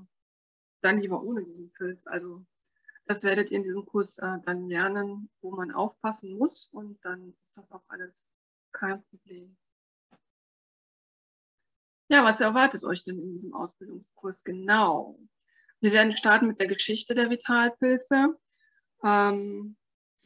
dann 0.81 1.01
lieber 1.01 1.23
ohne 1.23 1.45
diesen 1.45 1.73
Pilz. 1.73 2.07
Also 2.07 2.45
das 3.07 3.25
werdet 3.25 3.51
ihr 3.51 3.57
in 3.57 3.65
diesem 3.65 3.85
Kurs 3.85 4.19
äh, 4.19 4.39
dann 4.45 4.69
lernen, 4.69 5.29
wo 5.41 5.51
man 5.51 5.73
aufpassen 5.73 6.39
muss 6.39 6.69
und 6.69 7.05
dann 7.05 7.31
ist 7.31 7.57
das 7.57 7.71
auch 7.73 7.83
alles 7.89 8.29
kein 8.73 9.03
Problem. 9.05 9.57
Ja, 12.09 12.23
was 12.23 12.41
erwartet 12.41 12.85
euch 12.85 13.03
denn 13.03 13.19
in 13.19 13.33
diesem 13.33 13.55
Ausbildungskurs 13.55 14.45
genau? 14.45 15.19
Wir 15.81 15.93
werden 15.93 16.17
starten 16.17 16.47
mit 16.47 16.61
der 16.61 16.69
Geschichte 16.69 17.15
der 17.15 17.29
Vitalpilze. 17.29 18.37
Ähm, 19.03 19.77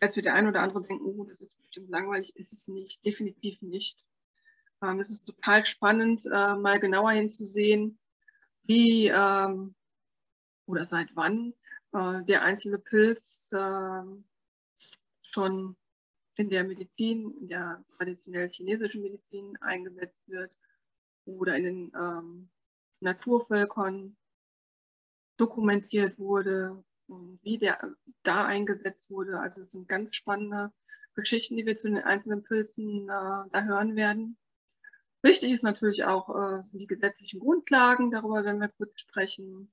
als 0.00 0.16
wir 0.16 0.22
der 0.22 0.34
ein 0.34 0.48
oder 0.48 0.60
andere 0.60 0.82
denken, 0.82 1.04
oh, 1.04 1.24
das 1.24 1.40
ist 1.40 1.56
bestimmt 1.60 1.88
langweilig, 1.88 2.36
ist 2.36 2.52
es 2.52 2.68
nicht, 2.68 3.04
definitiv 3.04 3.62
nicht. 3.62 4.04
Ähm, 4.82 5.00
es 5.00 5.08
ist 5.08 5.26
total 5.26 5.64
spannend, 5.66 6.24
äh, 6.26 6.54
mal 6.54 6.78
genauer 6.80 7.12
hinzusehen, 7.12 7.98
wie 8.62 9.08
ähm, 9.08 9.74
oder 10.66 10.84
seit 10.84 11.14
wann 11.16 11.54
äh, 11.92 12.22
der 12.24 12.42
einzelne 12.42 12.78
Pilz 12.78 13.50
äh, 13.52 14.02
schon 15.22 15.76
in 16.36 16.50
der 16.50 16.64
Medizin, 16.64 17.32
in 17.40 17.48
der 17.48 17.84
traditionell 17.96 18.48
chinesischen 18.48 19.02
Medizin 19.02 19.56
eingesetzt 19.60 20.20
wird 20.26 20.52
oder 21.24 21.56
in 21.56 21.64
den 21.64 21.92
ähm, 21.98 22.50
Naturvölkern 23.00 24.16
dokumentiert 25.36 26.18
wurde 26.18 26.84
und 27.06 27.40
wie 27.42 27.58
der 27.58 27.78
da 28.22 28.44
eingesetzt 28.44 29.10
wurde. 29.10 29.40
Also 29.40 29.62
es 29.62 29.72
sind 29.72 29.88
ganz 29.88 30.14
spannende 30.14 30.72
Geschichten, 31.14 31.56
die 31.56 31.66
wir 31.66 31.78
zu 31.78 31.88
den 31.88 31.98
einzelnen 31.98 32.44
Pilzen 32.44 33.04
äh, 33.04 33.08
da 33.08 33.64
hören 33.64 33.96
werden. 33.96 34.36
Wichtig 35.22 35.52
ist 35.52 35.64
natürlich 35.64 36.04
auch 36.04 36.28
äh, 36.28 36.62
sind 36.64 36.80
die 36.80 36.86
gesetzlichen 36.86 37.40
Grundlagen, 37.40 38.10
darüber 38.10 38.44
werden 38.44 38.60
wir 38.60 38.68
kurz 38.68 39.00
sprechen 39.00 39.72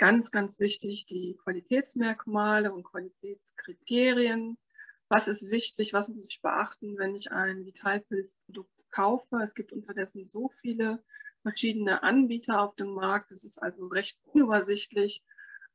ganz, 0.00 0.30
ganz 0.30 0.58
wichtig, 0.58 1.04
die 1.04 1.36
Qualitätsmerkmale 1.44 2.72
und 2.72 2.84
Qualitätskriterien. 2.84 4.56
Was 5.08 5.28
ist 5.28 5.50
wichtig, 5.50 5.92
was 5.92 6.08
muss 6.08 6.26
ich 6.26 6.40
beachten, 6.40 6.96
wenn 6.96 7.14
ich 7.14 7.32
ein 7.32 7.66
Vitalpilzprodukt 7.66 8.70
kaufe? 8.90 9.36
Es 9.44 9.54
gibt 9.54 9.72
unterdessen 9.74 10.26
so 10.26 10.48
viele 10.62 11.04
verschiedene 11.42 12.02
Anbieter 12.02 12.62
auf 12.62 12.74
dem 12.76 12.94
Markt. 12.94 13.30
Es 13.30 13.44
ist 13.44 13.58
also 13.58 13.88
recht 13.88 14.18
unübersichtlich. 14.24 15.22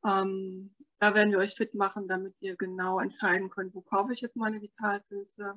Ähm, 0.03 0.73
da 0.97 1.13
werden 1.13 1.29
wir 1.29 1.37
euch 1.37 1.53
fit 1.53 1.75
machen, 1.75 2.07
damit 2.07 2.33
ihr 2.39 2.55
genau 2.55 2.99
entscheiden 2.99 3.51
könnt, 3.51 3.75
wo 3.75 3.81
kaufe 3.81 4.11
ich 4.11 4.21
jetzt 4.21 4.35
meine 4.35 4.59
Vitalpilze. 4.59 5.53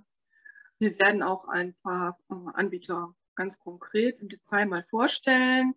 Wir 0.81 0.97
werden 1.01 1.23
auch 1.23 1.49
ein 1.49 1.75
paar 1.83 2.19
äh, 2.31 2.35
Anbieter 2.55 3.15
ganz 3.35 3.59
konkret 3.59 4.21
im 4.21 4.29
Detail 4.29 4.67
mal 4.67 4.85
vorstellen. 4.85 5.75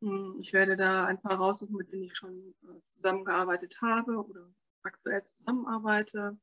Hm, 0.00 0.36
ich 0.40 0.52
werde 0.52 0.76
da 0.76 1.06
ein 1.06 1.20
paar 1.20 1.36
raussuchen, 1.36 1.76
mit 1.76 1.90
denen 1.90 2.04
ich 2.04 2.16
schon 2.16 2.54
äh, 2.62 2.80
zusammengearbeitet 2.96 3.78
habe 3.80 4.16
oder 4.16 4.46
aktuell 4.82 5.24
zusammenarbeite. 5.24 6.36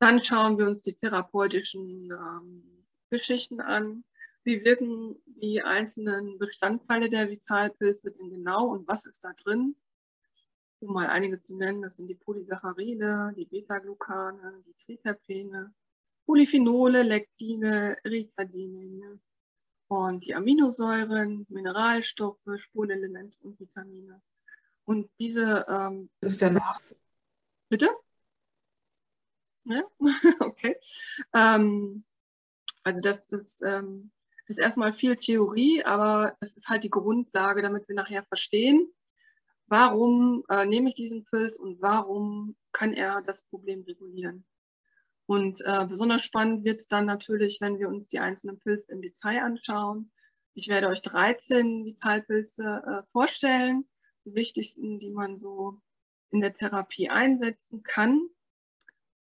Dann 0.00 0.24
schauen 0.24 0.58
wir 0.58 0.66
uns 0.66 0.82
die 0.82 0.94
therapeutischen 0.94 2.10
ähm, 2.10 2.86
Geschichten 3.10 3.60
an. 3.60 4.04
Wie 4.42 4.64
wirken 4.64 5.22
die 5.26 5.62
einzelnen 5.62 6.38
Bestandteile 6.38 7.08
der 7.08 7.30
Vitalpilze 7.30 8.10
denn 8.10 8.30
genau 8.30 8.66
und 8.66 8.88
was 8.88 9.06
ist 9.06 9.22
da 9.22 9.32
drin? 9.34 9.76
Um 10.80 10.92
mal 10.94 11.06
einige 11.06 11.40
zu 11.40 11.56
nennen, 11.56 11.82
das 11.82 11.96
sind 11.96 12.08
die 12.08 12.16
Polysaccharide, 12.16 13.32
die 13.36 13.44
Beta-Glucane, 13.44 14.64
die 14.66 14.74
Triterpene, 14.84 15.72
Polyphenole, 16.26 17.02
Lektine, 17.02 17.96
Ritadine, 18.04 19.20
und 19.92 20.24
die 20.24 20.34
Aminosäuren, 20.34 21.44
Mineralstoffe, 21.50 22.40
Spurenelemente 22.56 23.36
und 23.42 23.60
Vitamine. 23.60 24.22
Und 24.84 25.10
diese. 25.20 25.66
Ähm, 25.68 26.08
das 26.20 26.32
ist 26.32 26.40
ja 26.40 26.48
noch. 26.48 26.80
Bitte? 27.68 27.90
Ja? 29.64 29.82
okay. 30.40 30.76
Ähm, 31.34 32.04
also, 32.84 33.02
das, 33.02 33.26
das 33.26 33.60
ähm, 33.60 34.10
ist 34.46 34.58
erstmal 34.58 34.94
viel 34.94 35.16
Theorie, 35.16 35.84
aber 35.84 36.36
das 36.40 36.56
ist 36.56 36.68
halt 36.70 36.84
die 36.84 36.90
Grundlage, 36.90 37.60
damit 37.60 37.86
wir 37.86 37.94
nachher 37.94 38.24
verstehen, 38.24 38.90
warum 39.66 40.42
äh, 40.48 40.64
nehme 40.64 40.88
ich 40.88 40.94
diesen 40.94 41.24
Pilz 41.26 41.58
und 41.58 41.82
warum 41.82 42.56
kann 42.72 42.94
er 42.94 43.20
das 43.20 43.42
Problem 43.42 43.82
regulieren. 43.82 44.46
Und 45.32 45.62
äh, 45.64 45.86
besonders 45.86 46.26
spannend 46.26 46.62
wird 46.62 46.80
es 46.80 46.88
dann 46.88 47.06
natürlich, 47.06 47.62
wenn 47.62 47.78
wir 47.78 47.88
uns 47.88 48.06
die 48.08 48.18
einzelnen 48.18 48.58
Pilze 48.58 48.92
im 48.92 49.00
Detail 49.00 49.42
anschauen. 49.42 50.12
Ich 50.52 50.68
werde 50.68 50.88
euch 50.88 51.00
13 51.00 51.86
Vitalpilze 51.86 52.62
äh, 52.62 53.10
vorstellen, 53.12 53.88
die 54.26 54.34
wichtigsten, 54.34 54.98
die 54.98 55.08
man 55.08 55.38
so 55.38 55.80
in 56.32 56.42
der 56.42 56.52
Therapie 56.52 57.08
einsetzen 57.08 57.82
kann. 57.82 58.28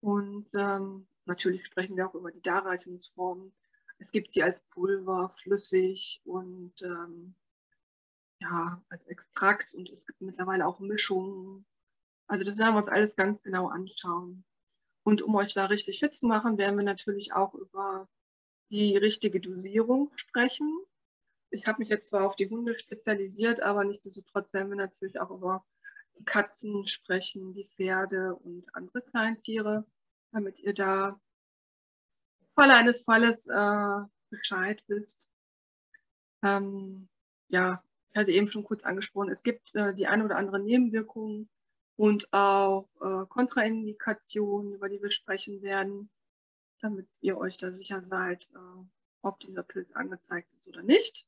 Und 0.02 0.50
ähm, 0.54 1.08
natürlich 1.24 1.66
sprechen 1.66 1.96
wir 1.96 2.10
auch 2.10 2.16
über 2.16 2.30
die 2.34 2.42
Darreichungsformen. 2.42 3.56
Es 3.98 4.12
gibt 4.12 4.34
sie 4.34 4.44
als 4.44 4.62
Pulver, 4.72 5.34
flüssig 5.42 6.20
und 6.26 6.74
ähm, 6.82 7.36
ja, 8.42 8.84
als 8.90 9.08
Extrakt 9.08 9.74
und 9.74 9.90
es 9.90 10.06
gibt 10.06 10.20
mittlerweile 10.20 10.68
auch 10.68 10.82
Mischungen. 10.82 11.66
Also 12.28 12.44
das 12.44 12.58
werden 12.58 12.74
wir 12.74 12.80
uns 12.80 12.90
alles 12.90 13.16
ganz 13.16 13.42
genau 13.42 13.70
anschauen. 13.70 14.44
Und 15.06 15.22
um 15.22 15.36
euch 15.36 15.54
da 15.54 15.66
richtig 15.66 16.00
fit 16.00 16.16
zu 16.16 16.26
machen, 16.26 16.58
werden 16.58 16.78
wir 16.78 16.84
natürlich 16.84 17.32
auch 17.32 17.54
über 17.54 18.10
die 18.72 18.98
richtige 18.98 19.40
Dosierung 19.40 20.12
sprechen. 20.16 20.68
Ich 21.52 21.68
habe 21.68 21.78
mich 21.78 21.90
jetzt 21.90 22.08
zwar 22.08 22.26
auf 22.26 22.36
die 22.36 22.50
Hunde 22.50 22.78
spezialisiert, 22.80 23.62
aber 23.62 23.84
nichtsdestotrotz 23.84 24.52
werden 24.54 24.70
wir 24.70 24.78
natürlich 24.78 25.20
auch 25.20 25.30
über 25.30 25.64
die 26.18 26.26
Katzen 26.26 26.88
sprechen, 26.88 27.54
die 27.54 27.70
Pferde 27.76 28.36
und 28.36 28.66
andere 28.74 29.04
Kleintiere, 29.04 29.86
damit 30.32 30.60
ihr 30.60 30.74
da 30.74 31.20
im 32.40 32.48
Falle 32.56 32.74
eines 32.74 33.04
Falles 33.04 33.46
äh, 33.46 34.08
Bescheid 34.32 34.84
wisst. 34.88 35.30
Ähm, 36.42 37.10
ja, 37.50 37.84
ich 38.10 38.18
hatte 38.18 38.32
eben 38.32 38.48
schon 38.48 38.64
kurz 38.64 38.84
angesprochen, 38.84 39.30
es 39.30 39.44
gibt 39.44 39.76
äh, 39.76 39.94
die 39.94 40.08
eine 40.08 40.26
oder 40.26 40.38
andere 40.38 40.60
Nebenwirkung 40.60 41.48
und 41.98 42.32
auch 42.34 42.90
äh, 43.02 43.26
Kontraindikationen, 43.28 44.74
über 44.74 44.90
die 44.90 45.02
wir 45.02 45.12
sprechen 45.12 45.62
werden, 45.62 46.10
damit 46.80 47.08
ihr 47.22 47.38
euch 47.38 47.58
da 47.58 47.72
sicher 47.72 48.02
seid, 48.02 48.50
äh, 48.54 48.86
ob 49.22 49.40
dieser 49.40 49.64
Pilz 49.64 49.92
angezeigt 49.94 50.52
ist 50.54 50.68
oder 50.68 50.84
nicht. 50.84 51.26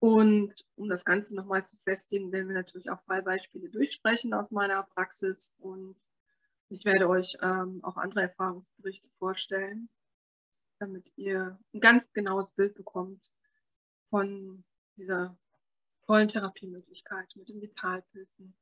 Und 0.00 0.52
um 0.74 0.88
das 0.88 1.04
Ganze 1.04 1.36
nochmal 1.36 1.64
zu 1.64 1.76
festigen, 1.76 2.32
werden 2.32 2.48
wir 2.48 2.56
natürlich 2.56 2.90
auch 2.90 3.00
Fallbeispiele 3.02 3.68
durchsprechen 3.70 4.34
aus 4.34 4.50
meiner 4.50 4.82
Praxis 4.82 5.54
und 5.58 5.96
ich 6.68 6.84
werde 6.84 7.08
euch 7.08 7.36
ähm, 7.42 7.84
auch 7.84 7.96
andere 7.96 8.22
Erfahrungsberichte 8.22 9.08
vorstellen, 9.10 9.88
damit 10.78 11.12
ihr 11.16 11.58
ein 11.72 11.80
ganz 11.80 12.10
genaues 12.14 12.50
Bild 12.52 12.74
bekommt 12.74 13.30
von 14.10 14.64
dieser 14.96 15.38
tollen 16.06 16.28
Therapiemöglichkeit 16.28 17.32
mit 17.36 17.50
den 17.50 17.60
Vitalpilzen. 17.60 18.56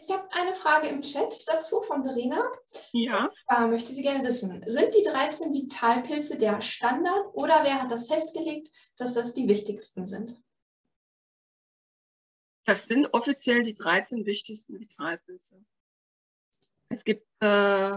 Ich 0.00 0.10
habe 0.10 0.28
eine 0.32 0.54
Frage 0.54 0.88
im 0.88 1.02
Chat 1.02 1.32
dazu 1.48 1.80
von 1.80 2.04
Verena. 2.04 2.50
Ja. 2.92 3.28
Äh, 3.48 3.66
möchte 3.66 3.92
sie 3.92 4.02
gerne 4.02 4.26
wissen. 4.26 4.62
Sind 4.66 4.94
die 4.94 5.02
13 5.02 5.52
Vitalpilze 5.52 6.38
der 6.38 6.60
Standard 6.60 7.26
oder 7.34 7.60
wer 7.64 7.82
hat 7.82 7.90
das 7.90 8.06
festgelegt, 8.06 8.70
dass 8.96 9.14
das 9.14 9.34
die 9.34 9.48
wichtigsten 9.48 10.06
sind? 10.06 10.40
Das 12.64 12.86
sind 12.86 13.12
offiziell 13.14 13.62
die 13.62 13.74
13 13.74 14.26
wichtigsten 14.26 14.78
Vitalpilze. 14.78 15.64
Es 16.90 17.04
gibt, 17.04 17.26
äh, 17.40 17.96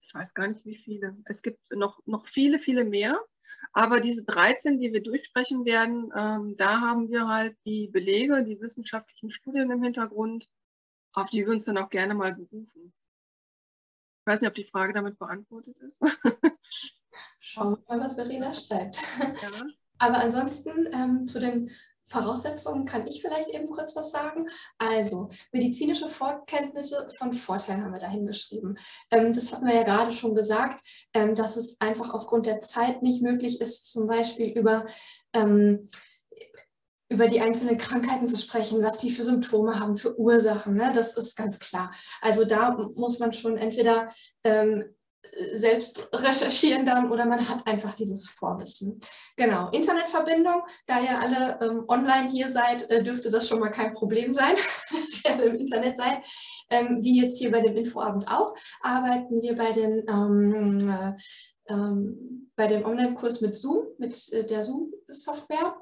ich 0.00 0.14
weiß 0.14 0.32
gar 0.34 0.48
nicht 0.48 0.64
wie 0.64 0.76
viele, 0.76 1.16
es 1.24 1.42
gibt 1.42 1.60
noch, 1.70 2.00
noch 2.06 2.26
viele, 2.26 2.58
viele 2.58 2.84
mehr. 2.84 3.20
Aber 3.72 4.00
diese 4.00 4.24
13, 4.24 4.78
die 4.78 4.92
wir 4.92 5.02
durchsprechen 5.02 5.64
werden, 5.64 6.12
ähm, 6.16 6.56
da 6.56 6.80
haben 6.80 7.08
wir 7.08 7.28
halt 7.28 7.56
die 7.64 7.88
Belege, 7.88 8.44
die 8.44 8.60
wissenschaftlichen 8.60 9.30
Studien 9.30 9.70
im 9.70 9.82
Hintergrund, 9.82 10.48
auf 11.12 11.30
die 11.30 11.44
wir 11.44 11.52
uns 11.52 11.64
dann 11.64 11.78
auch 11.78 11.90
gerne 11.90 12.14
mal 12.14 12.34
berufen. 12.34 12.92
Ich 14.20 14.26
weiß 14.26 14.40
nicht, 14.40 14.48
ob 14.48 14.54
die 14.54 14.64
Frage 14.64 14.92
damit 14.92 15.18
beantwortet 15.18 15.78
ist. 15.78 16.00
Schauen 17.40 17.76
wir 17.76 17.96
mal, 17.96 18.04
was 18.04 18.14
Verena 18.14 18.52
schreibt. 18.54 18.98
Ja. 19.18 19.66
Aber 19.98 20.18
ansonsten 20.18 20.88
ähm, 20.92 21.26
zu 21.26 21.40
den 21.40 21.70
Voraussetzungen 22.08 22.86
kann 22.86 23.06
ich 23.06 23.20
vielleicht 23.20 23.50
eben 23.50 23.68
kurz 23.68 23.94
was 23.94 24.10
sagen. 24.10 24.46
Also, 24.78 25.28
medizinische 25.52 26.08
Vorkenntnisse 26.08 27.08
von 27.16 27.32
Vorteilen 27.32 27.84
haben 27.84 27.92
wir 27.92 28.00
da 28.00 28.08
hingeschrieben. 28.08 28.78
Ähm, 29.10 29.32
das 29.32 29.52
hatten 29.52 29.66
wir 29.66 29.74
ja 29.74 29.82
gerade 29.82 30.12
schon 30.12 30.34
gesagt, 30.34 30.80
ähm, 31.14 31.34
dass 31.34 31.56
es 31.56 31.80
einfach 31.80 32.10
aufgrund 32.10 32.46
der 32.46 32.60
Zeit 32.60 33.02
nicht 33.02 33.22
möglich 33.22 33.60
ist, 33.60 33.92
zum 33.92 34.06
Beispiel 34.06 34.48
über, 34.58 34.86
ähm, 35.34 35.86
über 37.08 37.26
die 37.26 37.40
einzelnen 37.40 37.78
Krankheiten 37.78 38.26
zu 38.26 38.36
sprechen, 38.36 38.82
was 38.82 38.98
die 38.98 39.10
für 39.10 39.24
Symptome 39.24 39.80
haben, 39.80 39.96
für 39.96 40.18
Ursachen. 40.18 40.74
Ne? 40.74 40.92
Das 40.94 41.16
ist 41.16 41.36
ganz 41.36 41.58
klar. 41.58 41.90
Also 42.20 42.44
da 42.44 42.76
muss 42.96 43.18
man 43.18 43.32
schon 43.32 43.56
entweder 43.56 44.08
ähm, 44.44 44.84
selbst 45.52 46.08
recherchieren 46.12 46.86
dann 46.86 47.10
oder 47.10 47.26
man 47.26 47.46
hat 47.48 47.66
einfach 47.66 47.94
dieses 47.94 48.28
Vorwissen. 48.28 49.00
Genau, 49.36 49.70
Internetverbindung, 49.70 50.62
da 50.86 51.00
ihr 51.00 51.18
alle 51.18 51.58
ähm, 51.60 51.84
online 51.88 52.28
hier 52.28 52.48
seid, 52.48 52.88
äh, 52.90 53.02
dürfte 53.02 53.30
das 53.30 53.48
schon 53.48 53.60
mal 53.60 53.70
kein 53.70 53.92
Problem 53.92 54.32
sein, 54.32 54.54
dass 54.56 55.24
ihr 55.24 55.32
alle 55.32 55.44
im 55.44 55.56
Internet 55.56 55.96
seid. 55.96 56.24
Ähm, 56.70 56.98
wie 57.02 57.22
jetzt 57.22 57.38
hier 57.38 57.50
bei 57.50 57.60
dem 57.60 57.76
Infoabend 57.76 58.28
auch, 58.28 58.54
arbeiten 58.80 59.42
wir 59.42 59.56
bei, 59.56 59.72
den, 59.72 60.04
ähm, 60.08 60.88
äh, 60.88 61.72
ähm, 61.72 62.50
bei 62.56 62.66
dem 62.66 62.84
Online-Kurs 62.84 63.40
mit 63.40 63.56
Zoom, 63.56 63.86
mit 63.98 64.32
äh, 64.32 64.44
der 64.44 64.62
Zoom-Software. 64.62 65.76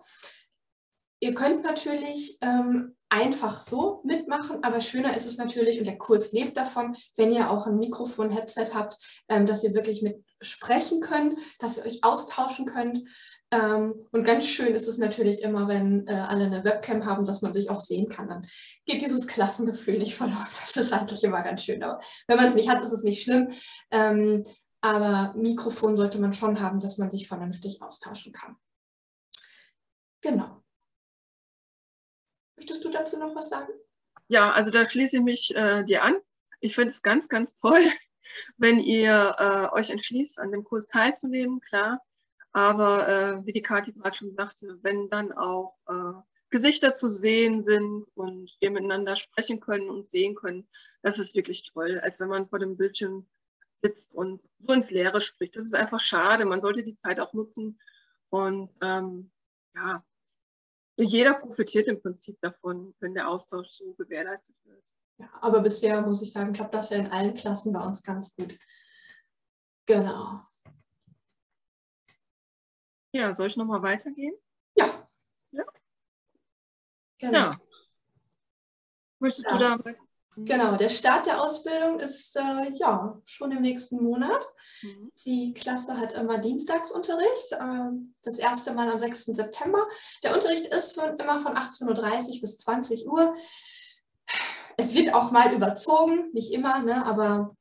Ihr 1.20 1.34
könnt 1.34 1.62
natürlich 1.62 2.38
ähm, 2.40 2.96
einfach 3.08 3.60
so 3.60 4.00
mitmachen, 4.04 4.62
aber 4.62 4.80
schöner 4.80 5.16
ist 5.16 5.26
es 5.26 5.38
natürlich, 5.38 5.78
und 5.78 5.86
der 5.86 5.98
Kurs 5.98 6.32
lebt 6.32 6.56
davon, 6.56 6.96
wenn 7.16 7.32
ihr 7.32 7.50
auch 7.50 7.66
ein 7.66 7.78
Mikrofon, 7.78 8.30
Headset 8.30 8.68
habt, 8.74 8.98
ähm, 9.28 9.46
dass 9.46 9.64
ihr 9.64 9.74
wirklich 9.74 10.02
mit 10.02 10.22
sprechen 10.40 11.00
könnt, 11.00 11.38
dass 11.60 11.78
ihr 11.78 11.86
euch 11.86 12.04
austauschen 12.04 12.66
könnt. 12.66 13.08
Ähm, 13.50 13.94
und 14.12 14.24
ganz 14.24 14.46
schön 14.46 14.74
ist 14.74 14.88
es 14.88 14.98
natürlich 14.98 15.42
immer, 15.42 15.68
wenn 15.68 16.06
äh, 16.06 16.12
alle 16.12 16.44
eine 16.44 16.64
Webcam 16.64 17.06
haben, 17.06 17.24
dass 17.24 17.42
man 17.42 17.54
sich 17.54 17.70
auch 17.70 17.80
sehen 17.80 18.08
kann. 18.08 18.28
Dann 18.28 18.46
geht 18.84 19.02
dieses 19.02 19.26
Klassengefühl 19.26 19.98
nicht 19.98 20.14
verloren. 20.14 20.46
Das 20.60 20.76
ist 20.76 20.92
eigentlich 20.92 21.24
immer 21.24 21.42
ganz 21.42 21.62
schön. 21.62 21.82
Aber 21.82 22.00
wenn 22.26 22.36
man 22.36 22.46
es 22.46 22.54
nicht 22.54 22.68
hat, 22.68 22.82
ist 22.82 22.92
es 22.92 23.02
nicht 23.02 23.22
schlimm. 23.22 23.50
Ähm, 23.90 24.44
aber 24.82 25.32
Mikrofon 25.36 25.96
sollte 25.96 26.18
man 26.18 26.32
schon 26.32 26.60
haben, 26.60 26.80
dass 26.80 26.98
man 26.98 27.10
sich 27.10 27.26
vernünftig 27.26 27.80
austauschen 27.82 28.32
kann. 28.32 28.56
Genau. 30.20 30.62
Möchtest 32.56 32.84
du 32.84 32.90
dazu 32.90 33.18
noch 33.18 33.34
was 33.34 33.48
sagen? 33.48 33.72
Ja, 34.28 34.52
also 34.52 34.70
da 34.70 34.88
schließe 34.88 35.18
ich 35.18 35.22
mich 35.22 35.54
äh, 35.54 35.84
dir 35.84 36.02
an. 36.02 36.16
Ich 36.60 36.74
finde 36.74 36.90
es 36.90 37.02
ganz, 37.02 37.28
ganz 37.28 37.56
toll, 37.58 37.82
wenn 38.56 38.80
ihr 38.80 39.36
äh, 39.38 39.76
euch 39.76 39.90
entschließt, 39.90 40.38
an 40.38 40.50
dem 40.50 40.64
Kurs 40.64 40.86
teilzunehmen, 40.88 41.60
klar. 41.60 42.00
Aber 42.52 43.08
äh, 43.08 43.46
wie 43.46 43.52
die 43.52 43.62
Kathi 43.62 43.92
gerade 43.92 44.16
schon 44.16 44.34
sagte, 44.34 44.78
wenn 44.82 45.10
dann 45.10 45.32
auch 45.32 45.74
äh, 45.88 46.20
Gesichter 46.48 46.96
zu 46.96 47.12
sehen 47.12 47.64
sind 47.64 48.06
und 48.14 48.50
wir 48.60 48.70
miteinander 48.70 49.16
sprechen 49.16 49.60
können 49.60 49.90
und 49.90 50.10
sehen 50.10 50.34
können, 50.34 50.66
das 51.02 51.18
ist 51.18 51.34
wirklich 51.34 51.70
toll, 51.70 52.00
als 52.00 52.18
wenn 52.18 52.28
man 52.28 52.48
vor 52.48 52.58
dem 52.58 52.76
Bildschirm 52.76 53.26
sitzt 53.82 54.14
und 54.14 54.40
so 54.58 54.72
ins 54.72 54.90
Leere 54.90 55.20
spricht. 55.20 55.56
Das 55.56 55.64
ist 55.64 55.74
einfach 55.74 56.00
schade. 56.00 56.44
Man 56.46 56.60
sollte 56.60 56.82
die 56.82 56.96
Zeit 56.96 57.20
auch 57.20 57.32
nutzen 57.34 57.78
und 58.30 58.70
ähm, 58.80 59.30
ja, 59.74 60.02
jeder 61.04 61.34
profitiert 61.34 61.88
im 61.88 62.00
Prinzip 62.00 62.38
davon, 62.40 62.94
wenn 63.00 63.14
der 63.14 63.28
Austausch 63.28 63.70
so 63.70 63.94
gewährleistet 63.94 64.56
wird. 64.64 64.82
Ja, 65.18 65.30
aber 65.40 65.60
bisher 65.60 66.02
muss 66.02 66.22
ich 66.22 66.32
sagen, 66.32 66.52
klappt 66.52 66.74
das 66.74 66.90
ja 66.90 66.98
in 66.98 67.06
allen 67.06 67.34
Klassen 67.34 67.72
bei 67.72 67.80
uns 67.80 68.02
ganz 68.02 68.34
gut. 68.34 68.58
Genau. 69.86 70.40
Ja, 73.12 73.34
soll 73.34 73.46
ich 73.46 73.56
nochmal 73.56 73.82
weitergehen? 73.82 74.34
Ja. 74.76 75.08
Ja. 75.52 75.64
Genau. 77.18 77.38
Ja. 77.38 77.60
Möchtest 79.18 79.46
ja. 79.46 79.52
du 79.52 79.58
da 79.58 79.94
Genau, 80.38 80.76
der 80.76 80.90
Start 80.90 81.26
der 81.26 81.42
Ausbildung 81.42 81.98
ist 81.98 82.36
äh, 82.36 82.70
ja 82.74 83.18
schon 83.24 83.52
im 83.52 83.62
nächsten 83.62 84.02
Monat. 84.02 84.46
Mhm. 84.82 85.10
Die 85.24 85.54
Klasse 85.54 85.96
hat 85.96 86.12
immer 86.12 86.36
Dienstagsunterricht, 86.36 87.52
äh, 87.52 87.90
das 88.22 88.38
erste 88.38 88.74
Mal 88.74 88.90
am 88.90 88.98
6. 88.98 89.26
September. 89.26 89.86
Der 90.22 90.34
Unterricht 90.34 90.66
ist 90.66 90.94
von, 90.94 91.16
immer 91.16 91.38
von 91.38 91.54
18.30 91.56 92.34
Uhr 92.34 92.40
bis 92.42 92.58
20 92.58 93.06
Uhr. 93.06 93.34
Es 94.76 94.92
wird 94.92 95.14
auch 95.14 95.30
mal 95.30 95.54
überzogen, 95.54 96.30
nicht 96.34 96.52
immer, 96.52 96.82
ne, 96.82 97.06
aber 97.06 97.56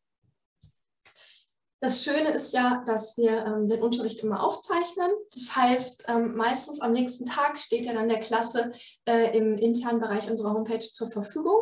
das 1.80 2.04
Schöne 2.04 2.32
ist 2.32 2.52
ja, 2.52 2.84
dass 2.86 3.16
wir 3.18 3.46
ähm, 3.46 3.68
den 3.68 3.84
Unterricht 3.84 4.22
immer 4.22 4.44
aufzeichnen. 4.44 5.12
Das 5.34 5.56
heißt, 5.56 6.06
ähm, 6.08 6.36
meistens 6.36 6.82
am 6.82 6.92
nächsten 6.92 7.26
Tag 7.26 7.58
steht 7.58 7.86
ja 7.86 7.94
dann 7.94 8.10
der 8.10 8.20
Klasse 8.20 8.72
äh, 9.08 9.38
im 9.38 9.58
internen 9.58 10.00
Bereich 10.00 10.30
unserer 10.30 10.54
Homepage 10.54 10.80
zur 10.80 11.10
Verfügung. 11.10 11.62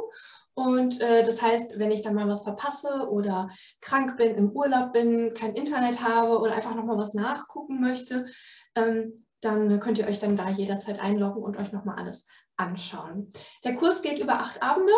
Und 0.56 1.02
äh, 1.02 1.24
das 1.24 1.42
heißt, 1.42 1.80
wenn 1.80 1.92
ich 1.92 2.02
dann 2.02 2.13
mal 2.13 2.28
was 2.28 2.44
verpasse 2.44 3.08
oder 3.10 3.50
krank 3.82 4.18
bin, 4.18 4.36
im 4.36 4.52
Urlaub 4.52 4.94
bin, 4.94 5.34
kein 5.34 5.56
Internet 5.56 6.04
habe 6.04 6.38
oder 6.39 6.54
einfach 6.54 6.76
nochmal 6.76 6.98
was 6.98 7.16
nachgucken 7.16 7.82
möchte, 7.82 8.26
ähm, 8.76 9.26
dann 9.42 9.80
könnt 9.80 9.98
ihr 9.98 10.08
euch 10.08 10.20
dann 10.20 10.38
da 10.38 10.50
jederzeit 10.50 11.00
einloggen 11.00 11.44
und 11.44 11.58
euch 11.58 11.72
nochmal 11.72 11.98
alles 11.98 12.28
anschauen. 12.56 13.32
Der 13.63 13.76
Kurs 13.76 14.02
geht 14.02 14.20
über 14.20 14.39
acht 14.39 14.62
Abende 14.62 14.94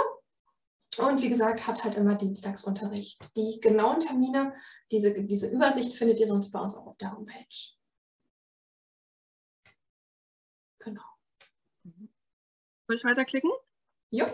und 0.98 1.22
wie 1.22 1.30
gesagt, 1.30 1.68
hat 1.68 1.84
halt 1.84 1.96
immer 1.96 2.16
Dienstagsunterricht. 2.16 3.36
Die 3.36 3.60
genauen 3.62 4.00
Termine, 4.00 4.54
diese, 4.92 5.14
diese 5.14 5.50
Übersicht 5.50 5.94
findet 5.96 6.20
ihr 6.20 6.28
sonst 6.28 6.52
bei 6.52 6.60
uns 6.60 6.76
auch 6.76 6.88
auf 6.88 6.98
der 6.98 7.16
Homepage. 7.16 7.76
Genau. 10.80 11.02
Soll 12.88 12.98
ich 12.98 13.04
weiterklicken? 13.04 13.50
Ja. 14.12 14.28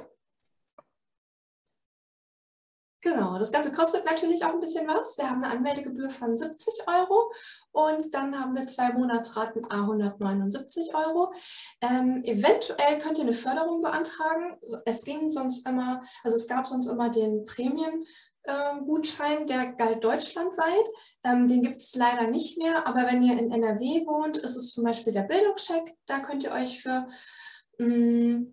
Genau, 3.04 3.40
das 3.40 3.52
Ganze 3.52 3.72
kostet 3.72 4.06
natürlich 4.06 4.46
auch 4.46 4.54
ein 4.54 4.60
bisschen 4.60 4.88
was. 4.88 5.18
Wir 5.18 5.28
haben 5.28 5.44
eine 5.44 5.52
Anmeldegebühr 5.52 6.12
von 6.12 6.38
70 6.38 6.86
Euro 6.86 7.32
und 7.72 8.14
dann 8.14 8.40
haben 8.40 8.56
wir 8.56 8.68
zwei 8.68 8.94
Monatsraten 8.94 9.66
A 9.72 9.82
179 9.82 10.94
Euro. 10.94 11.34
Ähm, 11.82 12.24
eventuell 12.24 13.00
könnt 13.00 13.18
ihr 13.18 13.24
eine 13.24 13.34
Förderung 13.34 13.82
beantragen. 13.82 14.56
Es 14.86 15.04
ging 15.04 15.32
sonst 15.32 15.68
immer, 15.68 16.02
also 16.24 16.36
es 16.36 16.48
gab 16.48 16.68
sonst 16.68 16.86
immer 16.86 17.10
den 17.10 17.44
Prämien. 17.46 18.06
Ähm, 18.44 18.86
Gutschein, 18.86 19.48
der 19.48 19.74
galt 19.74 20.04
deutschlandweit. 20.04 20.86
Ähm, 21.24 21.48
den 21.48 21.64
gibt 21.64 21.82
es 21.82 21.96
leider 21.96 22.28
nicht 22.28 22.60
mehr, 22.60 22.88
aber 22.88 23.08
wenn 23.08 23.24
ihr 23.24 23.38
in 23.38 23.52
NRW 23.52 24.06
wohnt, 24.06 24.38
ist 24.38 24.56
es 24.56 24.74
zum 24.74 24.84
Beispiel 24.84 25.14
der 25.14 25.24
Bildungscheck. 25.24 25.96
Da 26.06 26.20
könnt 26.20 26.44
ihr 26.44 26.52
euch 26.52 26.82
für 26.82 27.08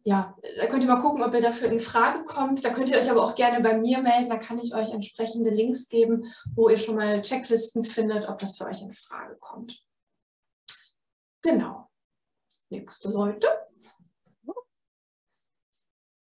ja, 0.04 0.34
da 0.56 0.66
könnt 0.66 0.84
ihr 0.84 0.88
mal 0.88 1.00
gucken, 1.00 1.22
ob 1.22 1.34
ihr 1.34 1.42
dafür 1.42 1.70
in 1.70 1.80
Frage 1.80 2.24
kommt. 2.24 2.64
Da 2.64 2.70
könnt 2.70 2.88
ihr 2.88 2.96
euch 2.96 3.10
aber 3.10 3.22
auch 3.22 3.34
gerne 3.34 3.60
bei 3.60 3.76
mir 3.76 4.00
melden. 4.00 4.30
Da 4.30 4.38
kann 4.38 4.58
ich 4.58 4.74
euch 4.74 4.90
entsprechende 4.92 5.50
Links 5.50 5.88
geben, 5.88 6.24
wo 6.54 6.70
ihr 6.70 6.78
schon 6.78 6.96
mal 6.96 7.20
Checklisten 7.20 7.84
findet, 7.84 8.26
ob 8.26 8.38
das 8.38 8.56
für 8.56 8.64
euch 8.64 8.80
in 8.80 8.92
Frage 8.94 9.36
kommt. 9.38 9.82
Genau. 11.42 11.90
Nächste 12.70 13.12
Seite. 13.12 13.48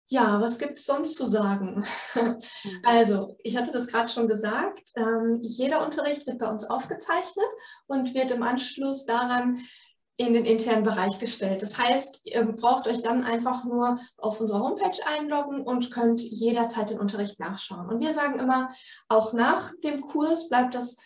Ja, 0.09 0.41
was 0.41 0.59
gibt 0.59 0.77
es 0.77 0.85
sonst 0.85 1.15
zu 1.15 1.25
sagen? 1.25 1.85
Also, 2.83 3.37
ich 3.43 3.55
hatte 3.55 3.71
das 3.71 3.87
gerade 3.87 4.09
schon 4.09 4.27
gesagt, 4.27 4.91
ähm, 4.97 5.39
jeder 5.41 5.85
Unterricht 5.85 6.27
wird 6.27 6.39
bei 6.39 6.49
uns 6.49 6.65
aufgezeichnet 6.65 7.47
und 7.87 8.13
wird 8.13 8.31
im 8.31 8.43
Anschluss 8.43 9.05
daran 9.05 9.57
in 10.27 10.33
den 10.33 10.45
internen 10.45 10.83
Bereich 10.83 11.17
gestellt. 11.19 11.61
Das 11.61 11.77
heißt, 11.77 12.21
ihr 12.25 12.43
braucht 12.43 12.87
euch 12.87 13.01
dann 13.01 13.23
einfach 13.23 13.65
nur 13.65 13.99
auf 14.17 14.39
unsere 14.39 14.59
Homepage 14.59 14.99
einloggen 15.05 15.61
und 15.61 15.91
könnt 15.91 16.21
jederzeit 16.21 16.89
den 16.89 16.99
Unterricht 16.99 17.39
nachschauen. 17.39 17.87
Und 17.87 17.99
wir 17.99 18.13
sagen 18.13 18.39
immer, 18.39 18.71
auch 19.07 19.33
nach 19.33 19.71
dem 19.83 20.01
Kurs 20.01 20.49
bleibt 20.49 20.75
das, 20.75 20.97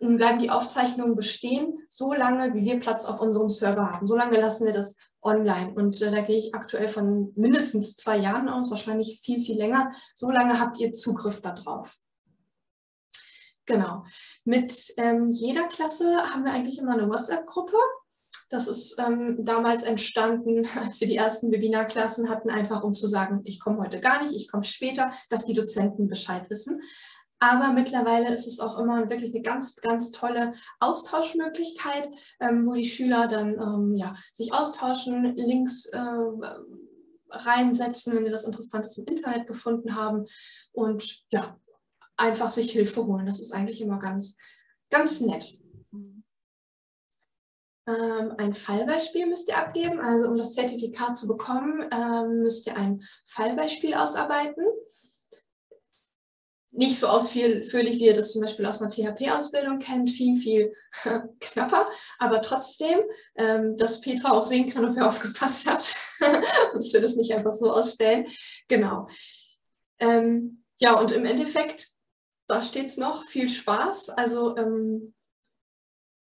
bleiben 0.00 0.38
die 0.38 0.50
Aufzeichnungen 0.50 1.16
bestehen, 1.16 1.78
so 1.88 2.12
lange, 2.12 2.54
wie 2.54 2.64
wir 2.64 2.80
Platz 2.80 3.04
auf 3.06 3.20
unserem 3.20 3.48
Server 3.48 3.92
haben. 3.92 4.06
So 4.06 4.16
lange 4.16 4.40
lassen 4.40 4.66
wir 4.66 4.72
das 4.72 4.96
online. 5.22 5.72
Und 5.74 6.00
äh, 6.02 6.10
da 6.10 6.20
gehe 6.20 6.36
ich 6.36 6.54
aktuell 6.54 6.88
von 6.88 7.32
mindestens 7.36 7.96
zwei 7.96 8.18
Jahren 8.18 8.48
aus, 8.48 8.70
wahrscheinlich 8.70 9.20
viel, 9.22 9.40
viel 9.40 9.56
länger. 9.56 9.92
So 10.14 10.30
lange 10.30 10.60
habt 10.60 10.78
ihr 10.78 10.92
Zugriff 10.92 11.40
darauf. 11.40 11.96
Genau. 13.66 14.04
Mit 14.44 14.92
ähm, 14.98 15.30
jeder 15.30 15.66
Klasse 15.68 16.18
haben 16.30 16.44
wir 16.44 16.52
eigentlich 16.52 16.78
immer 16.78 16.92
eine 16.92 17.08
WhatsApp-Gruppe. 17.08 17.76
Das 18.54 18.68
ist 18.68 19.00
ähm, 19.00 19.44
damals 19.44 19.82
entstanden, 19.82 20.64
als 20.80 21.00
wir 21.00 21.08
die 21.08 21.16
ersten 21.16 21.50
Webinarklassen 21.50 22.30
hatten, 22.30 22.50
einfach 22.50 22.84
um 22.84 22.94
zu 22.94 23.08
sagen, 23.08 23.40
ich 23.42 23.58
komme 23.58 23.80
heute 23.80 23.98
gar 23.98 24.22
nicht, 24.22 24.32
ich 24.32 24.48
komme 24.48 24.62
später, 24.62 25.10
dass 25.28 25.44
die 25.44 25.54
Dozenten 25.54 26.06
Bescheid 26.06 26.48
wissen. 26.50 26.80
Aber 27.40 27.72
mittlerweile 27.72 28.32
ist 28.32 28.46
es 28.46 28.60
auch 28.60 28.78
immer 28.78 29.10
wirklich 29.10 29.34
eine 29.34 29.42
ganz, 29.42 29.74
ganz 29.76 30.12
tolle 30.12 30.52
Austauschmöglichkeit, 30.78 32.08
ähm, 32.38 32.64
wo 32.64 32.74
die 32.74 32.84
Schüler 32.84 33.26
dann 33.26 33.54
ähm, 33.54 33.96
ja, 33.96 34.14
sich 34.32 34.52
austauschen, 34.52 35.34
Links 35.34 35.86
äh, 35.86 35.98
reinsetzen, 37.30 38.14
wenn 38.14 38.24
sie 38.24 38.32
was 38.32 38.44
Interessantes 38.44 38.96
im 38.98 39.06
Internet 39.06 39.48
gefunden 39.48 39.96
haben 39.96 40.26
und 40.70 41.24
ja, 41.32 41.58
einfach 42.16 42.52
sich 42.52 42.70
Hilfe 42.70 43.04
holen. 43.04 43.26
Das 43.26 43.40
ist 43.40 43.52
eigentlich 43.52 43.80
immer 43.80 43.98
ganz, 43.98 44.36
ganz 44.90 45.20
nett. 45.22 45.58
Ähm, 47.86 48.34
ein 48.38 48.54
Fallbeispiel 48.54 49.26
müsst 49.26 49.48
ihr 49.48 49.58
abgeben. 49.58 50.00
Also 50.00 50.28
um 50.28 50.36
das 50.36 50.54
Zertifikat 50.54 51.18
zu 51.18 51.26
bekommen, 51.26 51.84
ähm, 51.92 52.40
müsst 52.42 52.66
ihr 52.66 52.76
ein 52.76 53.02
Fallbeispiel 53.26 53.94
ausarbeiten. 53.94 54.64
Nicht 56.70 56.98
so 56.98 57.06
ausführlich, 57.06 57.70
wie 57.72 58.06
ihr 58.06 58.14
das 58.14 58.32
zum 58.32 58.42
Beispiel 58.42 58.66
aus 58.66 58.82
einer 58.82 58.90
THP-Ausbildung 58.90 59.78
kennt, 59.78 60.10
viel, 60.10 60.36
viel 60.36 60.74
knapper, 61.40 61.88
aber 62.18 62.42
trotzdem, 62.42 62.98
ähm, 63.36 63.76
dass 63.76 64.00
Petra 64.00 64.32
auch 64.32 64.44
sehen 64.44 64.70
kann, 64.70 64.84
ob 64.84 64.96
ihr 64.96 65.06
aufgepasst 65.06 65.70
habt. 65.70 65.96
ich 66.80 66.92
will 66.92 67.00
das 67.00 67.14
nicht 67.14 67.32
einfach 67.32 67.52
so 67.52 67.70
ausstellen. 67.72 68.26
Genau. 68.66 69.06
Ja, 70.80 70.98
und 70.98 71.12
im 71.12 71.24
Endeffekt, 71.24 71.86
da 72.48 72.60
steht 72.60 72.86
es 72.86 72.96
noch, 72.96 73.24
viel 73.24 73.48
Spaß. 73.48 74.10
Also 74.10 74.56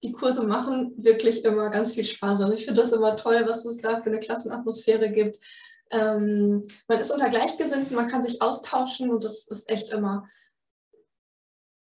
die 0.03 0.11
Kurse 0.11 0.47
machen 0.47 0.93
wirklich 0.97 1.45
immer 1.45 1.69
ganz 1.69 1.93
viel 1.93 2.05
Spaß. 2.05 2.41
Also 2.41 2.53
ich 2.53 2.65
finde 2.65 2.81
das 2.81 2.91
immer 2.91 3.15
toll, 3.15 3.43
was 3.47 3.65
es 3.65 3.77
da 3.77 3.99
für 3.99 4.09
eine 4.09 4.19
Klassenatmosphäre 4.19 5.11
gibt. 5.11 5.43
Ähm, 5.91 6.65
man 6.87 6.99
ist 6.99 7.11
unter 7.11 7.29
Gleichgesinnten, 7.29 7.95
man 7.95 8.07
kann 8.07 8.23
sich 8.23 8.41
austauschen 8.41 9.11
und 9.11 9.23
das 9.23 9.47
ist 9.47 9.69
echt 9.69 9.91
immer 9.91 10.27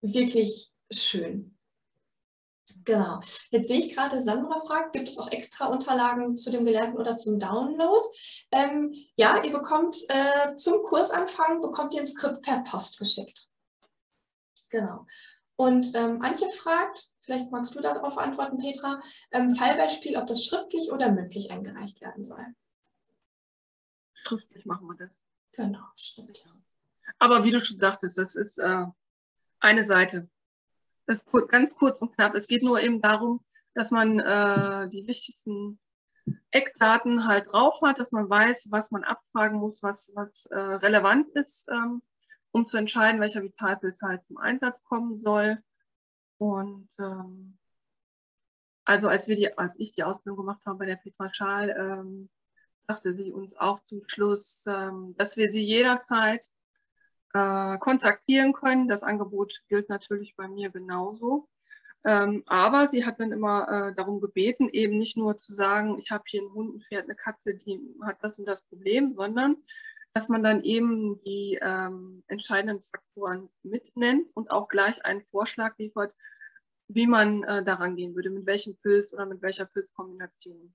wirklich 0.03 0.71
schön. 0.91 1.57
Genau. 2.85 3.21
Jetzt 3.51 3.69
sehe 3.69 3.81
ich 3.81 3.95
gerade, 3.95 4.23
Sandra 4.23 4.61
fragt, 4.61 4.93
gibt 4.93 5.09
es 5.09 5.19
auch 5.19 5.31
extra 5.33 5.67
Unterlagen 5.67 6.37
zu 6.37 6.51
dem 6.51 6.65
Gelernten 6.65 6.99
oder 6.99 7.19
zum 7.19 7.41
Download? 7.41 8.07
Ähm, 8.53 8.95
ja, 9.17 9.43
ihr 9.43 9.53
bekommt 9.53 9.97
äh, 10.09 10.55
zum 10.57 10.83
Kursanfang, 10.83 11.61
bekommt 11.61 11.95
ihr 11.95 12.01
ein 12.01 12.07
Skript 12.07 12.43
per 12.43 12.63
Post 12.63 12.99
geschickt. 12.99 13.49
Genau. 14.71 15.07
Und 15.57 15.95
ähm, 15.95 16.23
Antje 16.23 16.49
fragt, 16.51 17.09
Vielleicht 17.27 17.51
magst 17.51 17.75
du 17.75 17.81
darauf 17.81 18.17
antworten, 18.19 18.57
Petra. 18.57 19.01
Ähm, 19.33 19.51
Fallbeispiel, 19.51 20.17
ob 20.17 20.29
das 20.29 20.45
schriftlich 20.45 20.93
oder 20.93 21.11
mündlich 21.11 21.51
eingereicht 21.51 22.01
werden 22.01 22.23
soll. 22.23 22.47
Schriftlich 24.15 24.65
machen 24.65 24.87
wir 24.87 24.95
das. 24.95 25.11
Genau, 25.53 25.85
schriftlich. 25.97 26.45
Aber 27.19 27.45
wie 27.45 27.51
du 27.51 27.65
schon 27.65 27.81
sagtest, 27.81 28.17
das 28.17 28.37
ist 28.37 28.59
äh, 28.59 28.85
eine 29.59 29.83
Seite. 29.83 30.29
Das 31.07 31.17
ist 31.19 31.49
ganz 31.49 31.77
kurz 31.77 32.01
und 32.01 32.15
knapp. 32.15 32.37
Es 32.37 32.47
geht 32.47 32.63
nur 32.63 32.81
eben 32.81 33.01
darum, 33.01 33.45
dass 33.75 33.91
man 33.91 34.21
äh, 34.21 34.89
die 34.89 35.09
wichtigsten 35.09 35.81
Eckdaten 36.53 37.27
halt 37.27 37.53
drauf 37.53 37.81
hat, 37.83 37.99
dass 37.99 38.13
man 38.13 38.31
weiß, 38.31 38.69
was 38.71 38.93
man 38.93 39.03
abfragen 39.03 39.59
muss, 39.59 39.83
was, 39.83 40.13
was 40.15 40.47
äh, 40.47 40.59
relevant 40.59 41.29
ist, 41.35 41.69
ähm, 41.71 42.03
um 42.53 42.69
zu 42.69 42.77
entscheiden, 42.77 43.21
welcher 43.21 43.43
Vitalpilz 43.43 44.01
halt 44.03 44.25
zum 44.27 44.39
Einsatz 44.39 44.81
kommen 44.85 45.17
soll. 45.17 45.61
Und 46.39 46.89
ähm, 46.99 47.59
also 48.85 49.09
als, 49.09 49.27
wir 49.29 49.37
die, 49.37 49.57
als 49.59 49.79
ich 49.79 49.93
die 49.93 50.05
Ausbildung 50.05 50.39
gemacht 50.39 50.61
habe 50.65 50.79
bei 50.79 50.87
der 50.87 50.97
Petra 50.97 51.33
Schal, 51.33 51.71
ähm, 51.79 52.31
sagte 52.87 53.13
sie 53.13 53.33
uns 53.33 53.57
auch 53.57 53.81
zum 53.85 54.03
Schluss, 54.07 54.65
ähm, 54.69 55.15
dass 55.19 55.37
wir 55.37 55.51
sie 55.51 55.63
jederzeit 55.63 56.47
äh, 57.35 57.79
kontaktieren 57.79 58.53
können. 58.53 58.89
Das 58.89 59.03
Angebot 59.03 59.63
gilt 59.69 59.89
natürlich 59.89 60.37
bei 60.37 60.49
mir 60.49 60.71
genauso. 60.71 61.49
Ähm, 62.05 62.45
aber 62.47 62.87
sie 62.87 63.05
hat 63.05 63.19
dann 63.19 63.33
immer 63.33 63.69
äh, 63.91 63.95
darum 63.97 64.21
gebeten, 64.21 64.69
eben 64.69 64.97
nicht 64.97 65.17
nur 65.17 65.37
zu 65.37 65.53
sagen, 65.53 65.99
ich 65.99 66.13
habe 66.13 66.23
hier 66.29 66.43
einen 66.43 66.53
Hund, 66.53 66.77
ein 66.77 66.81
Pferd, 66.83 67.05
eine 67.05 67.17
Katze, 67.17 67.57
die 67.57 67.81
hat 68.05 68.23
das 68.23 68.39
und 68.39 68.47
das 68.47 68.63
Problem, 68.63 69.15
sondern 69.17 69.57
dass 70.17 70.31
man 70.31 70.43
dann 70.43 70.63
eben 70.63 71.23
die 71.25 71.59
ähm, 71.61 72.25
entscheidenden 72.29 72.83
Faktoren 72.91 73.51
mitnennt 73.63 74.27
und 74.35 74.51
auch 74.51 74.67
gleich 74.67 75.05
einen 75.05 75.23
Vorschlag 75.27 75.77
liefert, 75.77 76.17
wie 76.89 77.07
man 77.07 77.43
äh, 77.43 77.63
daran 77.63 77.97
gehen 77.97 78.15
würde, 78.15 78.31
mit 78.31 78.47
welchem 78.47 78.79
Pilz 78.79 79.13
oder 79.13 79.27
mit 79.27 79.43
welcher 79.43 79.67
Pilzkombination. 79.67 80.75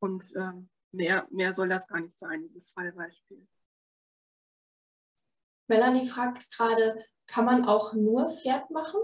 Und 0.00 0.24
ähm, 0.34 0.68
mehr, 0.90 1.28
mehr 1.30 1.54
soll 1.54 1.68
das 1.68 1.86
gar 1.86 2.00
nicht 2.00 2.18
sein, 2.18 2.48
dieses 2.48 2.72
Fallbeispiel. 2.72 3.46
Melanie 5.68 6.04
fragt 6.04 6.50
gerade, 6.50 7.04
kann 7.28 7.44
man 7.44 7.66
auch 7.66 7.92
nur 7.92 8.32
Pferd 8.32 8.68
machen? 8.72 9.00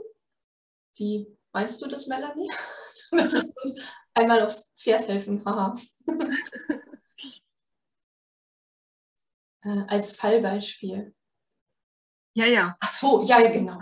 Wie 0.96 1.38
meinst 1.52 1.80
du 1.80 1.86
das, 1.86 2.08
Melanie? 2.08 2.50
du 3.12 3.16
müsstest 3.16 3.56
uns 3.62 3.94
einmal 4.14 4.42
aufs 4.42 4.72
Pferd 4.74 5.06
helfen. 5.06 5.44
Haha. 5.44 5.72
Äh, 9.62 9.84
als 9.88 10.16
Fallbeispiel. 10.16 11.14
Ja, 12.34 12.46
ja. 12.46 12.76
Ach 12.80 12.88
so, 12.88 13.22
ja, 13.22 13.46
genau. 13.50 13.78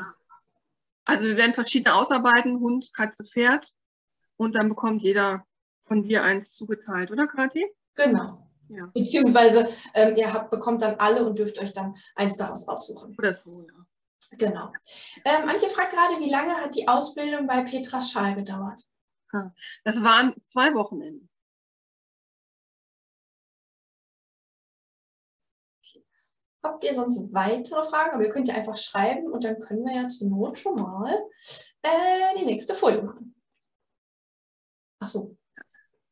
Also 1.05 1.25
wir 1.25 1.37
werden 1.37 1.55
verschiedene 1.55 1.95
ausarbeiten, 1.95 2.61
Hund, 2.61 2.93
Katze, 2.93 3.25
Pferd. 3.25 3.73
Und 4.37 4.55
dann 4.57 4.69
bekommt 4.69 5.03
jeder 5.03 5.45
von 5.87 6.03
dir 6.03 6.23
eins 6.23 6.53
zugeteilt, 6.53 7.11
oder 7.11 7.27
Kathi? 7.27 7.67
Genau. 7.97 8.47
Ja. 8.69 8.87
Beziehungsweise 8.95 9.69
ähm, 9.95 10.17
ihr 10.17 10.33
habt, 10.33 10.51
bekommt 10.51 10.83
dann 10.83 10.95
alle 10.97 11.27
und 11.27 11.39
dürft 11.39 11.59
euch 11.59 11.73
dann 11.73 11.95
eins 12.15 12.37
daraus 12.37 12.69
aussuchen. 12.69 13.15
Oder 13.19 13.33
so, 13.33 13.63
ja. 13.63 13.75
Genau. 14.39 14.73
Ähm, 15.25 15.47
manche 15.47 15.67
fragt 15.67 15.93
gerade, 15.93 16.21
wie 16.21 16.31
lange 16.31 16.55
hat 16.55 16.77
die 16.77 16.87
Ausbildung 16.87 17.47
bei 17.47 17.63
Petra 17.63 18.01
Schal 18.01 18.35
gedauert? 18.35 18.85
Das 19.85 20.03
waren 20.03 20.35
zwei 20.53 20.75
Wochenenden. 20.75 21.30
Habt 26.63 26.85
ihr 26.85 26.95
sonst 26.95 27.33
weitere 27.33 27.85
Fragen? 27.85 28.15
Aber 28.15 28.25
ihr 28.25 28.31
könnt 28.31 28.49
ja 28.49 28.55
einfach 28.55 28.77
schreiben 28.77 29.33
und 29.33 29.45
dann 29.45 29.59
können 29.61 29.85
wir 29.85 29.95
ja 29.95 30.09
zur 30.09 30.29
Not 30.29 30.59
schon 30.59 30.75
mal 30.75 31.19
äh, 31.83 32.39
die 32.39 32.45
nächste 32.45 32.75
Folie 32.75 33.03
machen. 33.03 33.35
Achso. 35.01 35.37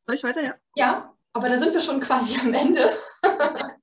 Soll 0.01 0.15
ich 0.15 0.23
weiter? 0.23 0.41
Ja. 0.41 0.55
Ja, 0.75 1.15
aber 1.33 1.49
da 1.49 1.57
sind 1.57 1.73
wir 1.73 1.81
schon 1.81 1.99
quasi 1.99 2.39
am 2.39 2.53
Ende. 2.53 2.81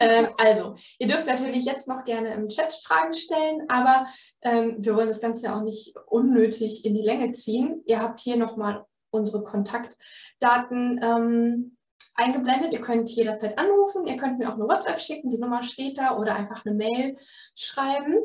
ähm, 0.00 0.28
also, 0.36 0.74
ihr 0.98 1.06
dürft 1.06 1.26
natürlich 1.26 1.64
jetzt 1.64 1.86
noch 1.86 2.04
gerne 2.04 2.34
im 2.34 2.48
Chat 2.48 2.72
Fragen 2.72 3.12
stellen, 3.12 3.66
aber 3.68 4.06
ähm, 4.42 4.78
wir 4.80 4.96
wollen 4.96 5.06
das 5.06 5.20
Ganze 5.20 5.46
ja 5.46 5.56
auch 5.56 5.62
nicht 5.62 5.94
unnötig 6.06 6.84
in 6.84 6.96
die 6.96 7.04
Länge 7.04 7.30
ziehen. 7.30 7.84
Ihr 7.86 8.00
habt 8.00 8.18
hier 8.18 8.36
nochmal 8.36 8.84
unsere 9.10 9.44
Kontaktdaten. 9.44 11.00
Ähm, 11.02 11.76
eingeblendet. 12.20 12.72
Ihr 12.72 12.80
könnt 12.80 13.10
jederzeit 13.10 13.58
anrufen, 13.58 14.06
ihr 14.06 14.16
könnt 14.16 14.38
mir 14.38 14.48
auch 14.48 14.54
eine 14.54 14.68
WhatsApp 14.68 15.00
schicken, 15.00 15.30
die 15.30 15.38
Nummer 15.38 15.62
steht 15.62 15.98
da 15.98 16.16
oder 16.16 16.36
einfach 16.36 16.64
eine 16.64 16.74
Mail 16.74 17.16
schreiben. 17.54 18.16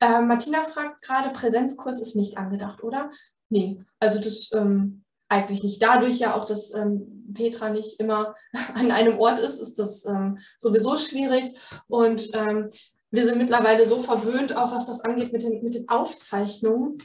Äh, 0.00 0.20
Martina 0.20 0.62
fragt 0.62 1.02
gerade, 1.02 1.30
Präsenzkurs 1.30 2.00
ist 2.00 2.16
nicht 2.16 2.38
angedacht, 2.38 2.82
oder? 2.82 3.10
Nee, 3.48 3.82
also 3.98 4.20
das 4.20 4.50
ähm, 4.52 5.04
eigentlich 5.28 5.62
nicht. 5.62 5.82
Dadurch 5.82 6.18
ja 6.18 6.34
auch, 6.34 6.44
dass 6.44 6.74
ähm, 6.74 7.32
Petra 7.34 7.70
nicht 7.70 8.00
immer 8.00 8.34
an 8.74 8.90
einem 8.90 9.18
Ort 9.18 9.38
ist, 9.38 9.60
ist 9.60 9.78
das 9.78 10.04
ähm, 10.06 10.38
sowieso 10.58 10.96
schwierig. 10.96 11.54
Und 11.88 12.30
ähm, 12.34 12.68
wir 13.10 13.24
sind 13.24 13.38
mittlerweile 13.38 13.86
so 13.86 14.00
verwöhnt, 14.00 14.56
auch 14.56 14.72
was 14.72 14.86
das 14.86 15.00
angeht 15.00 15.32
mit 15.32 15.42
den, 15.42 15.62
mit 15.62 15.74
den 15.74 15.88
Aufzeichnungen, 15.88 16.98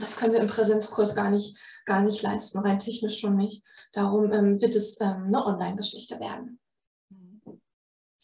das 0.00 0.16
können 0.16 0.32
wir 0.32 0.40
im 0.40 0.48
Präsenzkurs 0.48 1.14
gar 1.14 1.30
nicht, 1.30 1.56
gar 1.84 2.02
nicht 2.02 2.22
leisten, 2.22 2.58
rein 2.58 2.78
technisch 2.78 3.20
schon 3.20 3.36
nicht. 3.36 3.62
Darum 3.92 4.32
ähm, 4.32 4.60
wird 4.60 4.74
es 4.74 5.00
ähm, 5.00 5.24
eine 5.26 5.44
Online-Geschichte 5.44 6.18
werden. 6.18 6.58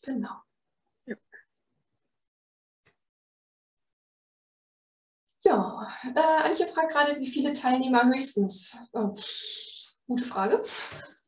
Genau. 0.03 0.35
Ja, 1.07 1.17
ja 5.45 5.89
äh, 6.15 6.49
Antje 6.49 6.67
fragt 6.67 6.93
gerade, 6.93 7.19
wie 7.19 7.27
viele 7.27 7.53
Teilnehmer 7.53 8.07
höchstens? 8.07 8.77
Oh, 8.93 9.15
gute 10.07 10.25
Frage. 10.25 10.63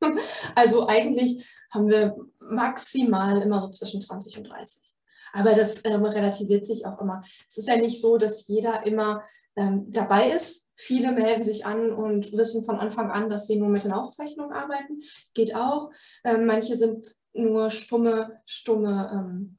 also 0.54 0.86
eigentlich 0.86 1.48
haben 1.70 1.88
wir 1.88 2.16
maximal 2.38 3.42
immer 3.42 3.60
so 3.60 3.68
zwischen 3.68 4.00
20 4.00 4.38
und 4.38 4.44
30. 4.44 4.97
Aber 5.32 5.54
das 5.54 5.84
ähm, 5.84 6.04
relativiert 6.04 6.66
sich 6.66 6.86
auch 6.86 7.00
immer. 7.00 7.22
Es 7.48 7.58
ist 7.58 7.68
ja 7.68 7.76
nicht 7.76 8.00
so, 8.00 8.18
dass 8.18 8.46
jeder 8.48 8.86
immer 8.86 9.24
ähm, 9.56 9.90
dabei 9.90 10.30
ist. 10.30 10.70
Viele 10.76 11.12
melden 11.12 11.44
sich 11.44 11.66
an 11.66 11.92
und 11.92 12.32
wissen 12.32 12.64
von 12.64 12.78
Anfang 12.78 13.10
an, 13.10 13.28
dass 13.28 13.46
sie 13.46 13.56
nur 13.56 13.68
mit 13.68 13.84
den 13.84 13.92
Aufzeichnungen 13.92 14.52
arbeiten. 14.52 15.00
Geht 15.34 15.54
auch. 15.54 15.90
Ähm, 16.24 16.46
manche 16.46 16.76
sind 16.76 17.14
nur 17.32 17.70
stumme, 17.70 18.40
stumme 18.46 19.10
ähm, 19.12 19.56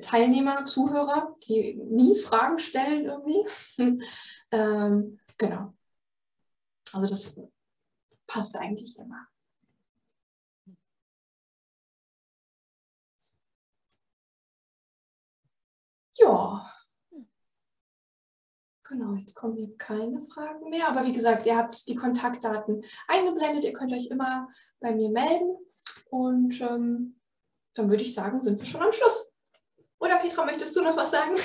Teilnehmer, 0.00 0.64
Zuhörer, 0.66 1.36
die 1.46 1.74
nie 1.74 2.16
Fragen 2.16 2.58
stellen 2.58 3.06
irgendwie. 3.06 4.02
ähm, 4.50 5.18
genau. 5.36 5.74
Also 6.92 7.06
das 7.06 7.40
passt 8.26 8.56
eigentlich 8.56 8.98
immer. 8.98 9.26
Ja, 16.16 16.64
Genau, 18.88 19.14
jetzt 19.14 19.34
kommen 19.34 19.56
hier 19.56 19.74
keine 19.78 20.20
Fragen 20.20 20.68
mehr. 20.68 20.88
Aber 20.88 21.06
wie 21.06 21.12
gesagt, 21.12 21.46
ihr 21.46 21.56
habt 21.56 21.88
die 21.88 21.94
Kontaktdaten 21.94 22.84
eingeblendet. 23.08 23.64
Ihr 23.64 23.72
könnt 23.72 23.92
euch 23.92 24.08
immer 24.10 24.48
bei 24.80 24.94
mir 24.94 25.08
melden. 25.08 25.56
Und 26.10 26.60
ähm, 26.60 27.18
dann 27.74 27.88
würde 27.88 28.02
ich 28.02 28.14
sagen, 28.14 28.42
sind 28.42 28.58
wir 28.58 28.66
schon 28.66 28.82
am 28.82 28.92
Schluss. 28.92 29.32
Oder 29.98 30.18
Petra, 30.18 30.44
möchtest 30.44 30.76
du 30.76 30.82
noch 30.82 30.96
was 30.96 31.10
sagen? 31.10 31.34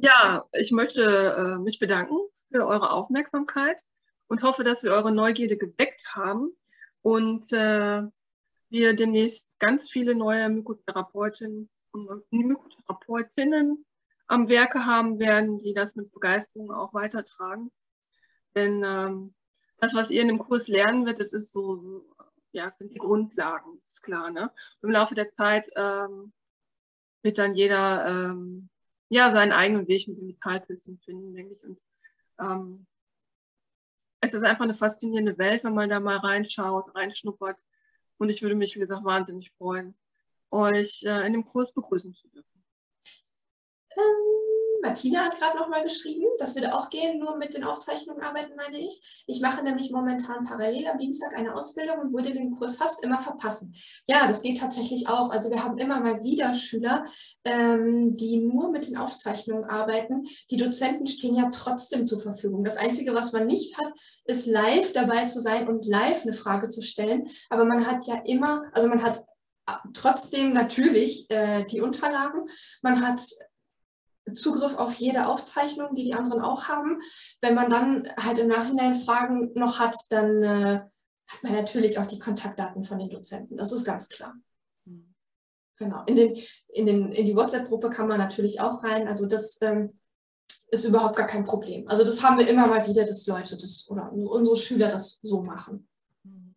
Ja, 0.00 0.44
ich 0.54 0.72
möchte 0.72 1.04
äh, 1.04 1.58
mich 1.60 1.78
bedanken 1.78 2.16
für 2.50 2.66
eure 2.66 2.90
Aufmerksamkeit 2.90 3.80
und 4.26 4.42
hoffe, 4.42 4.64
dass 4.64 4.82
wir 4.82 4.90
eure 4.90 5.12
Neugierde 5.12 5.56
geweckt 5.56 6.16
haben 6.16 6.50
und 7.02 7.52
äh, 7.52 8.02
wir 8.70 8.94
demnächst 8.94 9.46
ganz 9.60 9.88
viele 9.88 10.16
neue 10.16 10.48
Mykotherapeutinnen 10.48 11.70
und 11.92 12.24
Mykotherapeutinnen 12.32 13.86
am 14.28 14.48
Werke 14.48 14.86
haben 14.86 15.18
werden, 15.18 15.58
die 15.58 15.74
das 15.74 15.96
mit 15.96 16.12
Begeisterung 16.12 16.70
auch 16.70 16.94
weitertragen. 16.94 17.70
Denn 18.54 18.82
ähm, 18.84 19.34
das, 19.78 19.94
was 19.94 20.10
ihr 20.10 20.22
in 20.22 20.28
dem 20.28 20.38
Kurs 20.38 20.68
lernen 20.68 21.06
wird, 21.06 21.18
das 21.18 21.32
ist 21.32 21.52
so, 21.52 22.04
ja, 22.52 22.70
sind 22.76 22.92
die 22.92 22.98
Grundlagen, 22.98 23.80
ist 23.90 24.02
klar. 24.02 24.30
Ne? 24.30 24.52
Im 24.82 24.90
Laufe 24.90 25.14
der 25.14 25.30
Zeit 25.30 25.66
ähm, 25.76 26.32
wird 27.22 27.38
dann 27.38 27.54
jeder 27.54 28.06
ähm, 28.06 28.68
ja 29.08 29.30
seinen 29.30 29.52
eigenen 29.52 29.88
Weg 29.88 30.06
mit 30.08 30.18
dem 30.18 30.28
Vitalpilzen 30.28 30.98
finden, 30.98 31.34
denke 31.34 31.54
ich. 31.54 31.64
Und 31.64 31.80
ähm, 32.38 32.86
es 34.20 34.34
ist 34.34 34.42
einfach 34.42 34.64
eine 34.64 34.74
faszinierende 34.74 35.38
Welt, 35.38 35.64
wenn 35.64 35.74
man 35.74 35.88
da 35.88 36.00
mal 36.00 36.18
reinschaut, 36.18 36.94
reinschnuppert. 36.94 37.64
Und 38.18 38.30
ich 38.30 38.42
würde 38.42 38.56
mich, 38.56 38.74
wie 38.74 38.80
gesagt, 38.80 39.04
wahnsinnig 39.04 39.52
freuen, 39.52 39.96
euch 40.50 41.04
äh, 41.04 41.26
in 41.26 41.32
dem 41.32 41.44
Kurs 41.44 41.72
begrüßen 41.72 42.14
zu 42.14 42.28
dürfen. 42.28 42.57
Ähm, 43.98 44.38
Martina 44.82 45.24
hat 45.24 45.38
gerade 45.38 45.58
noch 45.58 45.68
mal 45.68 45.82
geschrieben, 45.82 46.24
das 46.38 46.54
würde 46.54 46.74
auch 46.74 46.88
gehen, 46.88 47.18
nur 47.18 47.36
mit 47.36 47.54
den 47.54 47.64
Aufzeichnungen 47.64 48.22
arbeiten, 48.22 48.52
meine 48.56 48.78
ich. 48.78 49.24
Ich 49.26 49.40
mache 49.40 49.64
nämlich 49.64 49.90
momentan 49.90 50.44
parallel 50.44 50.86
am 50.86 50.98
Dienstag 50.98 51.36
eine 51.36 51.54
Ausbildung 51.54 51.98
und 51.98 52.12
würde 52.12 52.32
den 52.32 52.52
Kurs 52.52 52.76
fast 52.76 53.02
immer 53.02 53.20
verpassen. 53.20 53.74
Ja, 54.06 54.26
das 54.28 54.42
geht 54.42 54.60
tatsächlich 54.60 55.08
auch. 55.08 55.30
Also 55.30 55.50
wir 55.50 55.64
haben 55.64 55.78
immer 55.78 56.00
mal 56.00 56.22
wieder 56.22 56.54
Schüler, 56.54 57.04
ähm, 57.44 58.16
die 58.16 58.38
nur 58.38 58.70
mit 58.70 58.88
den 58.88 58.96
Aufzeichnungen 58.96 59.64
arbeiten. 59.64 60.24
Die 60.50 60.56
Dozenten 60.56 61.06
stehen 61.06 61.34
ja 61.34 61.50
trotzdem 61.52 62.04
zur 62.04 62.20
Verfügung. 62.20 62.64
Das 62.64 62.76
Einzige, 62.76 63.14
was 63.14 63.32
man 63.32 63.46
nicht 63.46 63.76
hat, 63.78 63.92
ist 64.26 64.46
live 64.46 64.92
dabei 64.92 65.26
zu 65.26 65.40
sein 65.40 65.68
und 65.68 65.86
live 65.86 66.22
eine 66.22 66.34
Frage 66.34 66.68
zu 66.68 66.82
stellen. 66.82 67.26
Aber 67.50 67.64
man 67.64 67.86
hat 67.86 68.06
ja 68.06 68.22
immer, 68.24 68.62
also 68.72 68.88
man 68.88 69.02
hat 69.02 69.24
äh, 69.66 69.72
trotzdem 69.92 70.52
natürlich 70.52 71.28
äh, 71.30 71.64
die 71.64 71.80
Unterlagen. 71.80 72.46
Man 72.82 73.06
hat 73.06 73.20
Zugriff 74.34 74.74
auf 74.76 74.94
jede 74.94 75.26
Aufzeichnung, 75.26 75.94
die 75.94 76.04
die 76.04 76.14
anderen 76.14 76.42
auch 76.42 76.68
haben. 76.68 77.00
Wenn 77.40 77.54
man 77.54 77.70
dann 77.70 78.08
halt 78.18 78.38
im 78.38 78.48
Nachhinein 78.48 78.94
Fragen 78.94 79.52
noch 79.54 79.78
hat, 79.78 79.96
dann 80.10 80.42
äh, 80.42 80.80
hat 81.26 81.42
man 81.42 81.52
natürlich 81.52 81.98
auch 81.98 82.06
die 82.06 82.18
Kontaktdaten 82.18 82.84
von 82.84 82.98
den 82.98 83.10
Dozenten. 83.10 83.56
Das 83.56 83.72
ist 83.72 83.84
ganz 83.84 84.08
klar. 84.08 84.34
Mhm. 84.84 85.14
Genau. 85.76 86.02
In, 86.06 86.16
den, 86.16 86.38
in, 86.68 86.86
den, 86.86 87.12
in 87.12 87.26
die 87.26 87.36
WhatsApp-Gruppe 87.36 87.90
kann 87.90 88.08
man 88.08 88.18
natürlich 88.18 88.60
auch 88.60 88.82
rein. 88.82 89.06
Also 89.06 89.26
das 89.26 89.58
ähm, 89.62 89.98
ist 90.70 90.84
überhaupt 90.84 91.16
gar 91.16 91.26
kein 91.26 91.44
Problem. 91.44 91.88
Also 91.88 92.04
das 92.04 92.22
haben 92.22 92.38
wir 92.38 92.48
immer 92.48 92.66
mal 92.66 92.86
wieder, 92.86 93.04
dass 93.04 93.26
Leute 93.26 93.56
das 93.56 93.88
oder 93.90 94.12
unsere 94.12 94.56
Schüler 94.56 94.88
das 94.88 95.20
so 95.22 95.42
machen. 95.42 95.88
Mhm. 96.24 96.54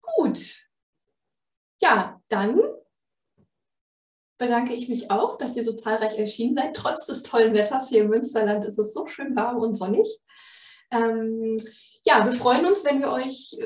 Gut. 0.00 0.68
Ja, 1.80 2.20
dann 2.28 2.60
bedanke 4.42 4.74
ich 4.74 4.88
mich 4.88 5.10
auch, 5.10 5.38
dass 5.38 5.56
ihr 5.56 5.62
so 5.62 5.72
zahlreich 5.72 6.18
erschienen 6.18 6.56
seid. 6.56 6.74
Trotz 6.74 7.06
des 7.06 7.22
tollen 7.22 7.54
Wetters 7.54 7.88
hier 7.88 8.02
im 8.02 8.10
Münsterland 8.10 8.64
ist 8.64 8.78
es 8.78 8.92
so 8.92 9.06
schön 9.06 9.36
warm 9.36 9.58
und 9.58 9.74
sonnig. 9.74 10.06
Ähm, 10.90 11.56
ja, 12.04 12.24
wir 12.24 12.32
freuen 12.32 12.66
uns, 12.66 12.84
wenn 12.84 13.00
wir 13.00 13.12
euch 13.12 13.56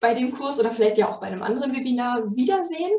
bei 0.00 0.12
dem 0.12 0.32
Kurs 0.32 0.58
oder 0.58 0.70
vielleicht 0.70 0.98
ja 0.98 1.08
auch 1.08 1.20
bei 1.20 1.28
einem 1.28 1.42
anderen 1.42 1.74
Webinar 1.74 2.34
wiedersehen. 2.34 2.92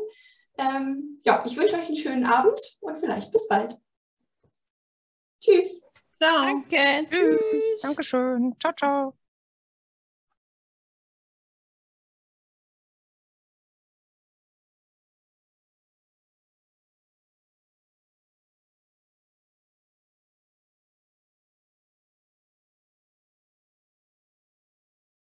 Ähm, 0.56 1.20
ja, 1.24 1.44
ich 1.46 1.56
wünsche 1.56 1.76
euch 1.76 1.86
einen 1.86 1.96
schönen 1.96 2.24
Abend 2.24 2.58
und 2.80 2.98
vielleicht 2.98 3.30
bis 3.32 3.46
bald. 3.48 3.76
Tschüss. 5.40 5.82
Ciao. 6.16 6.44
Danke. 6.44 7.06
Tschüss. 7.10 7.82
Dankeschön. 7.82 8.56
Ciao, 8.58 8.72
ciao. 8.72 9.17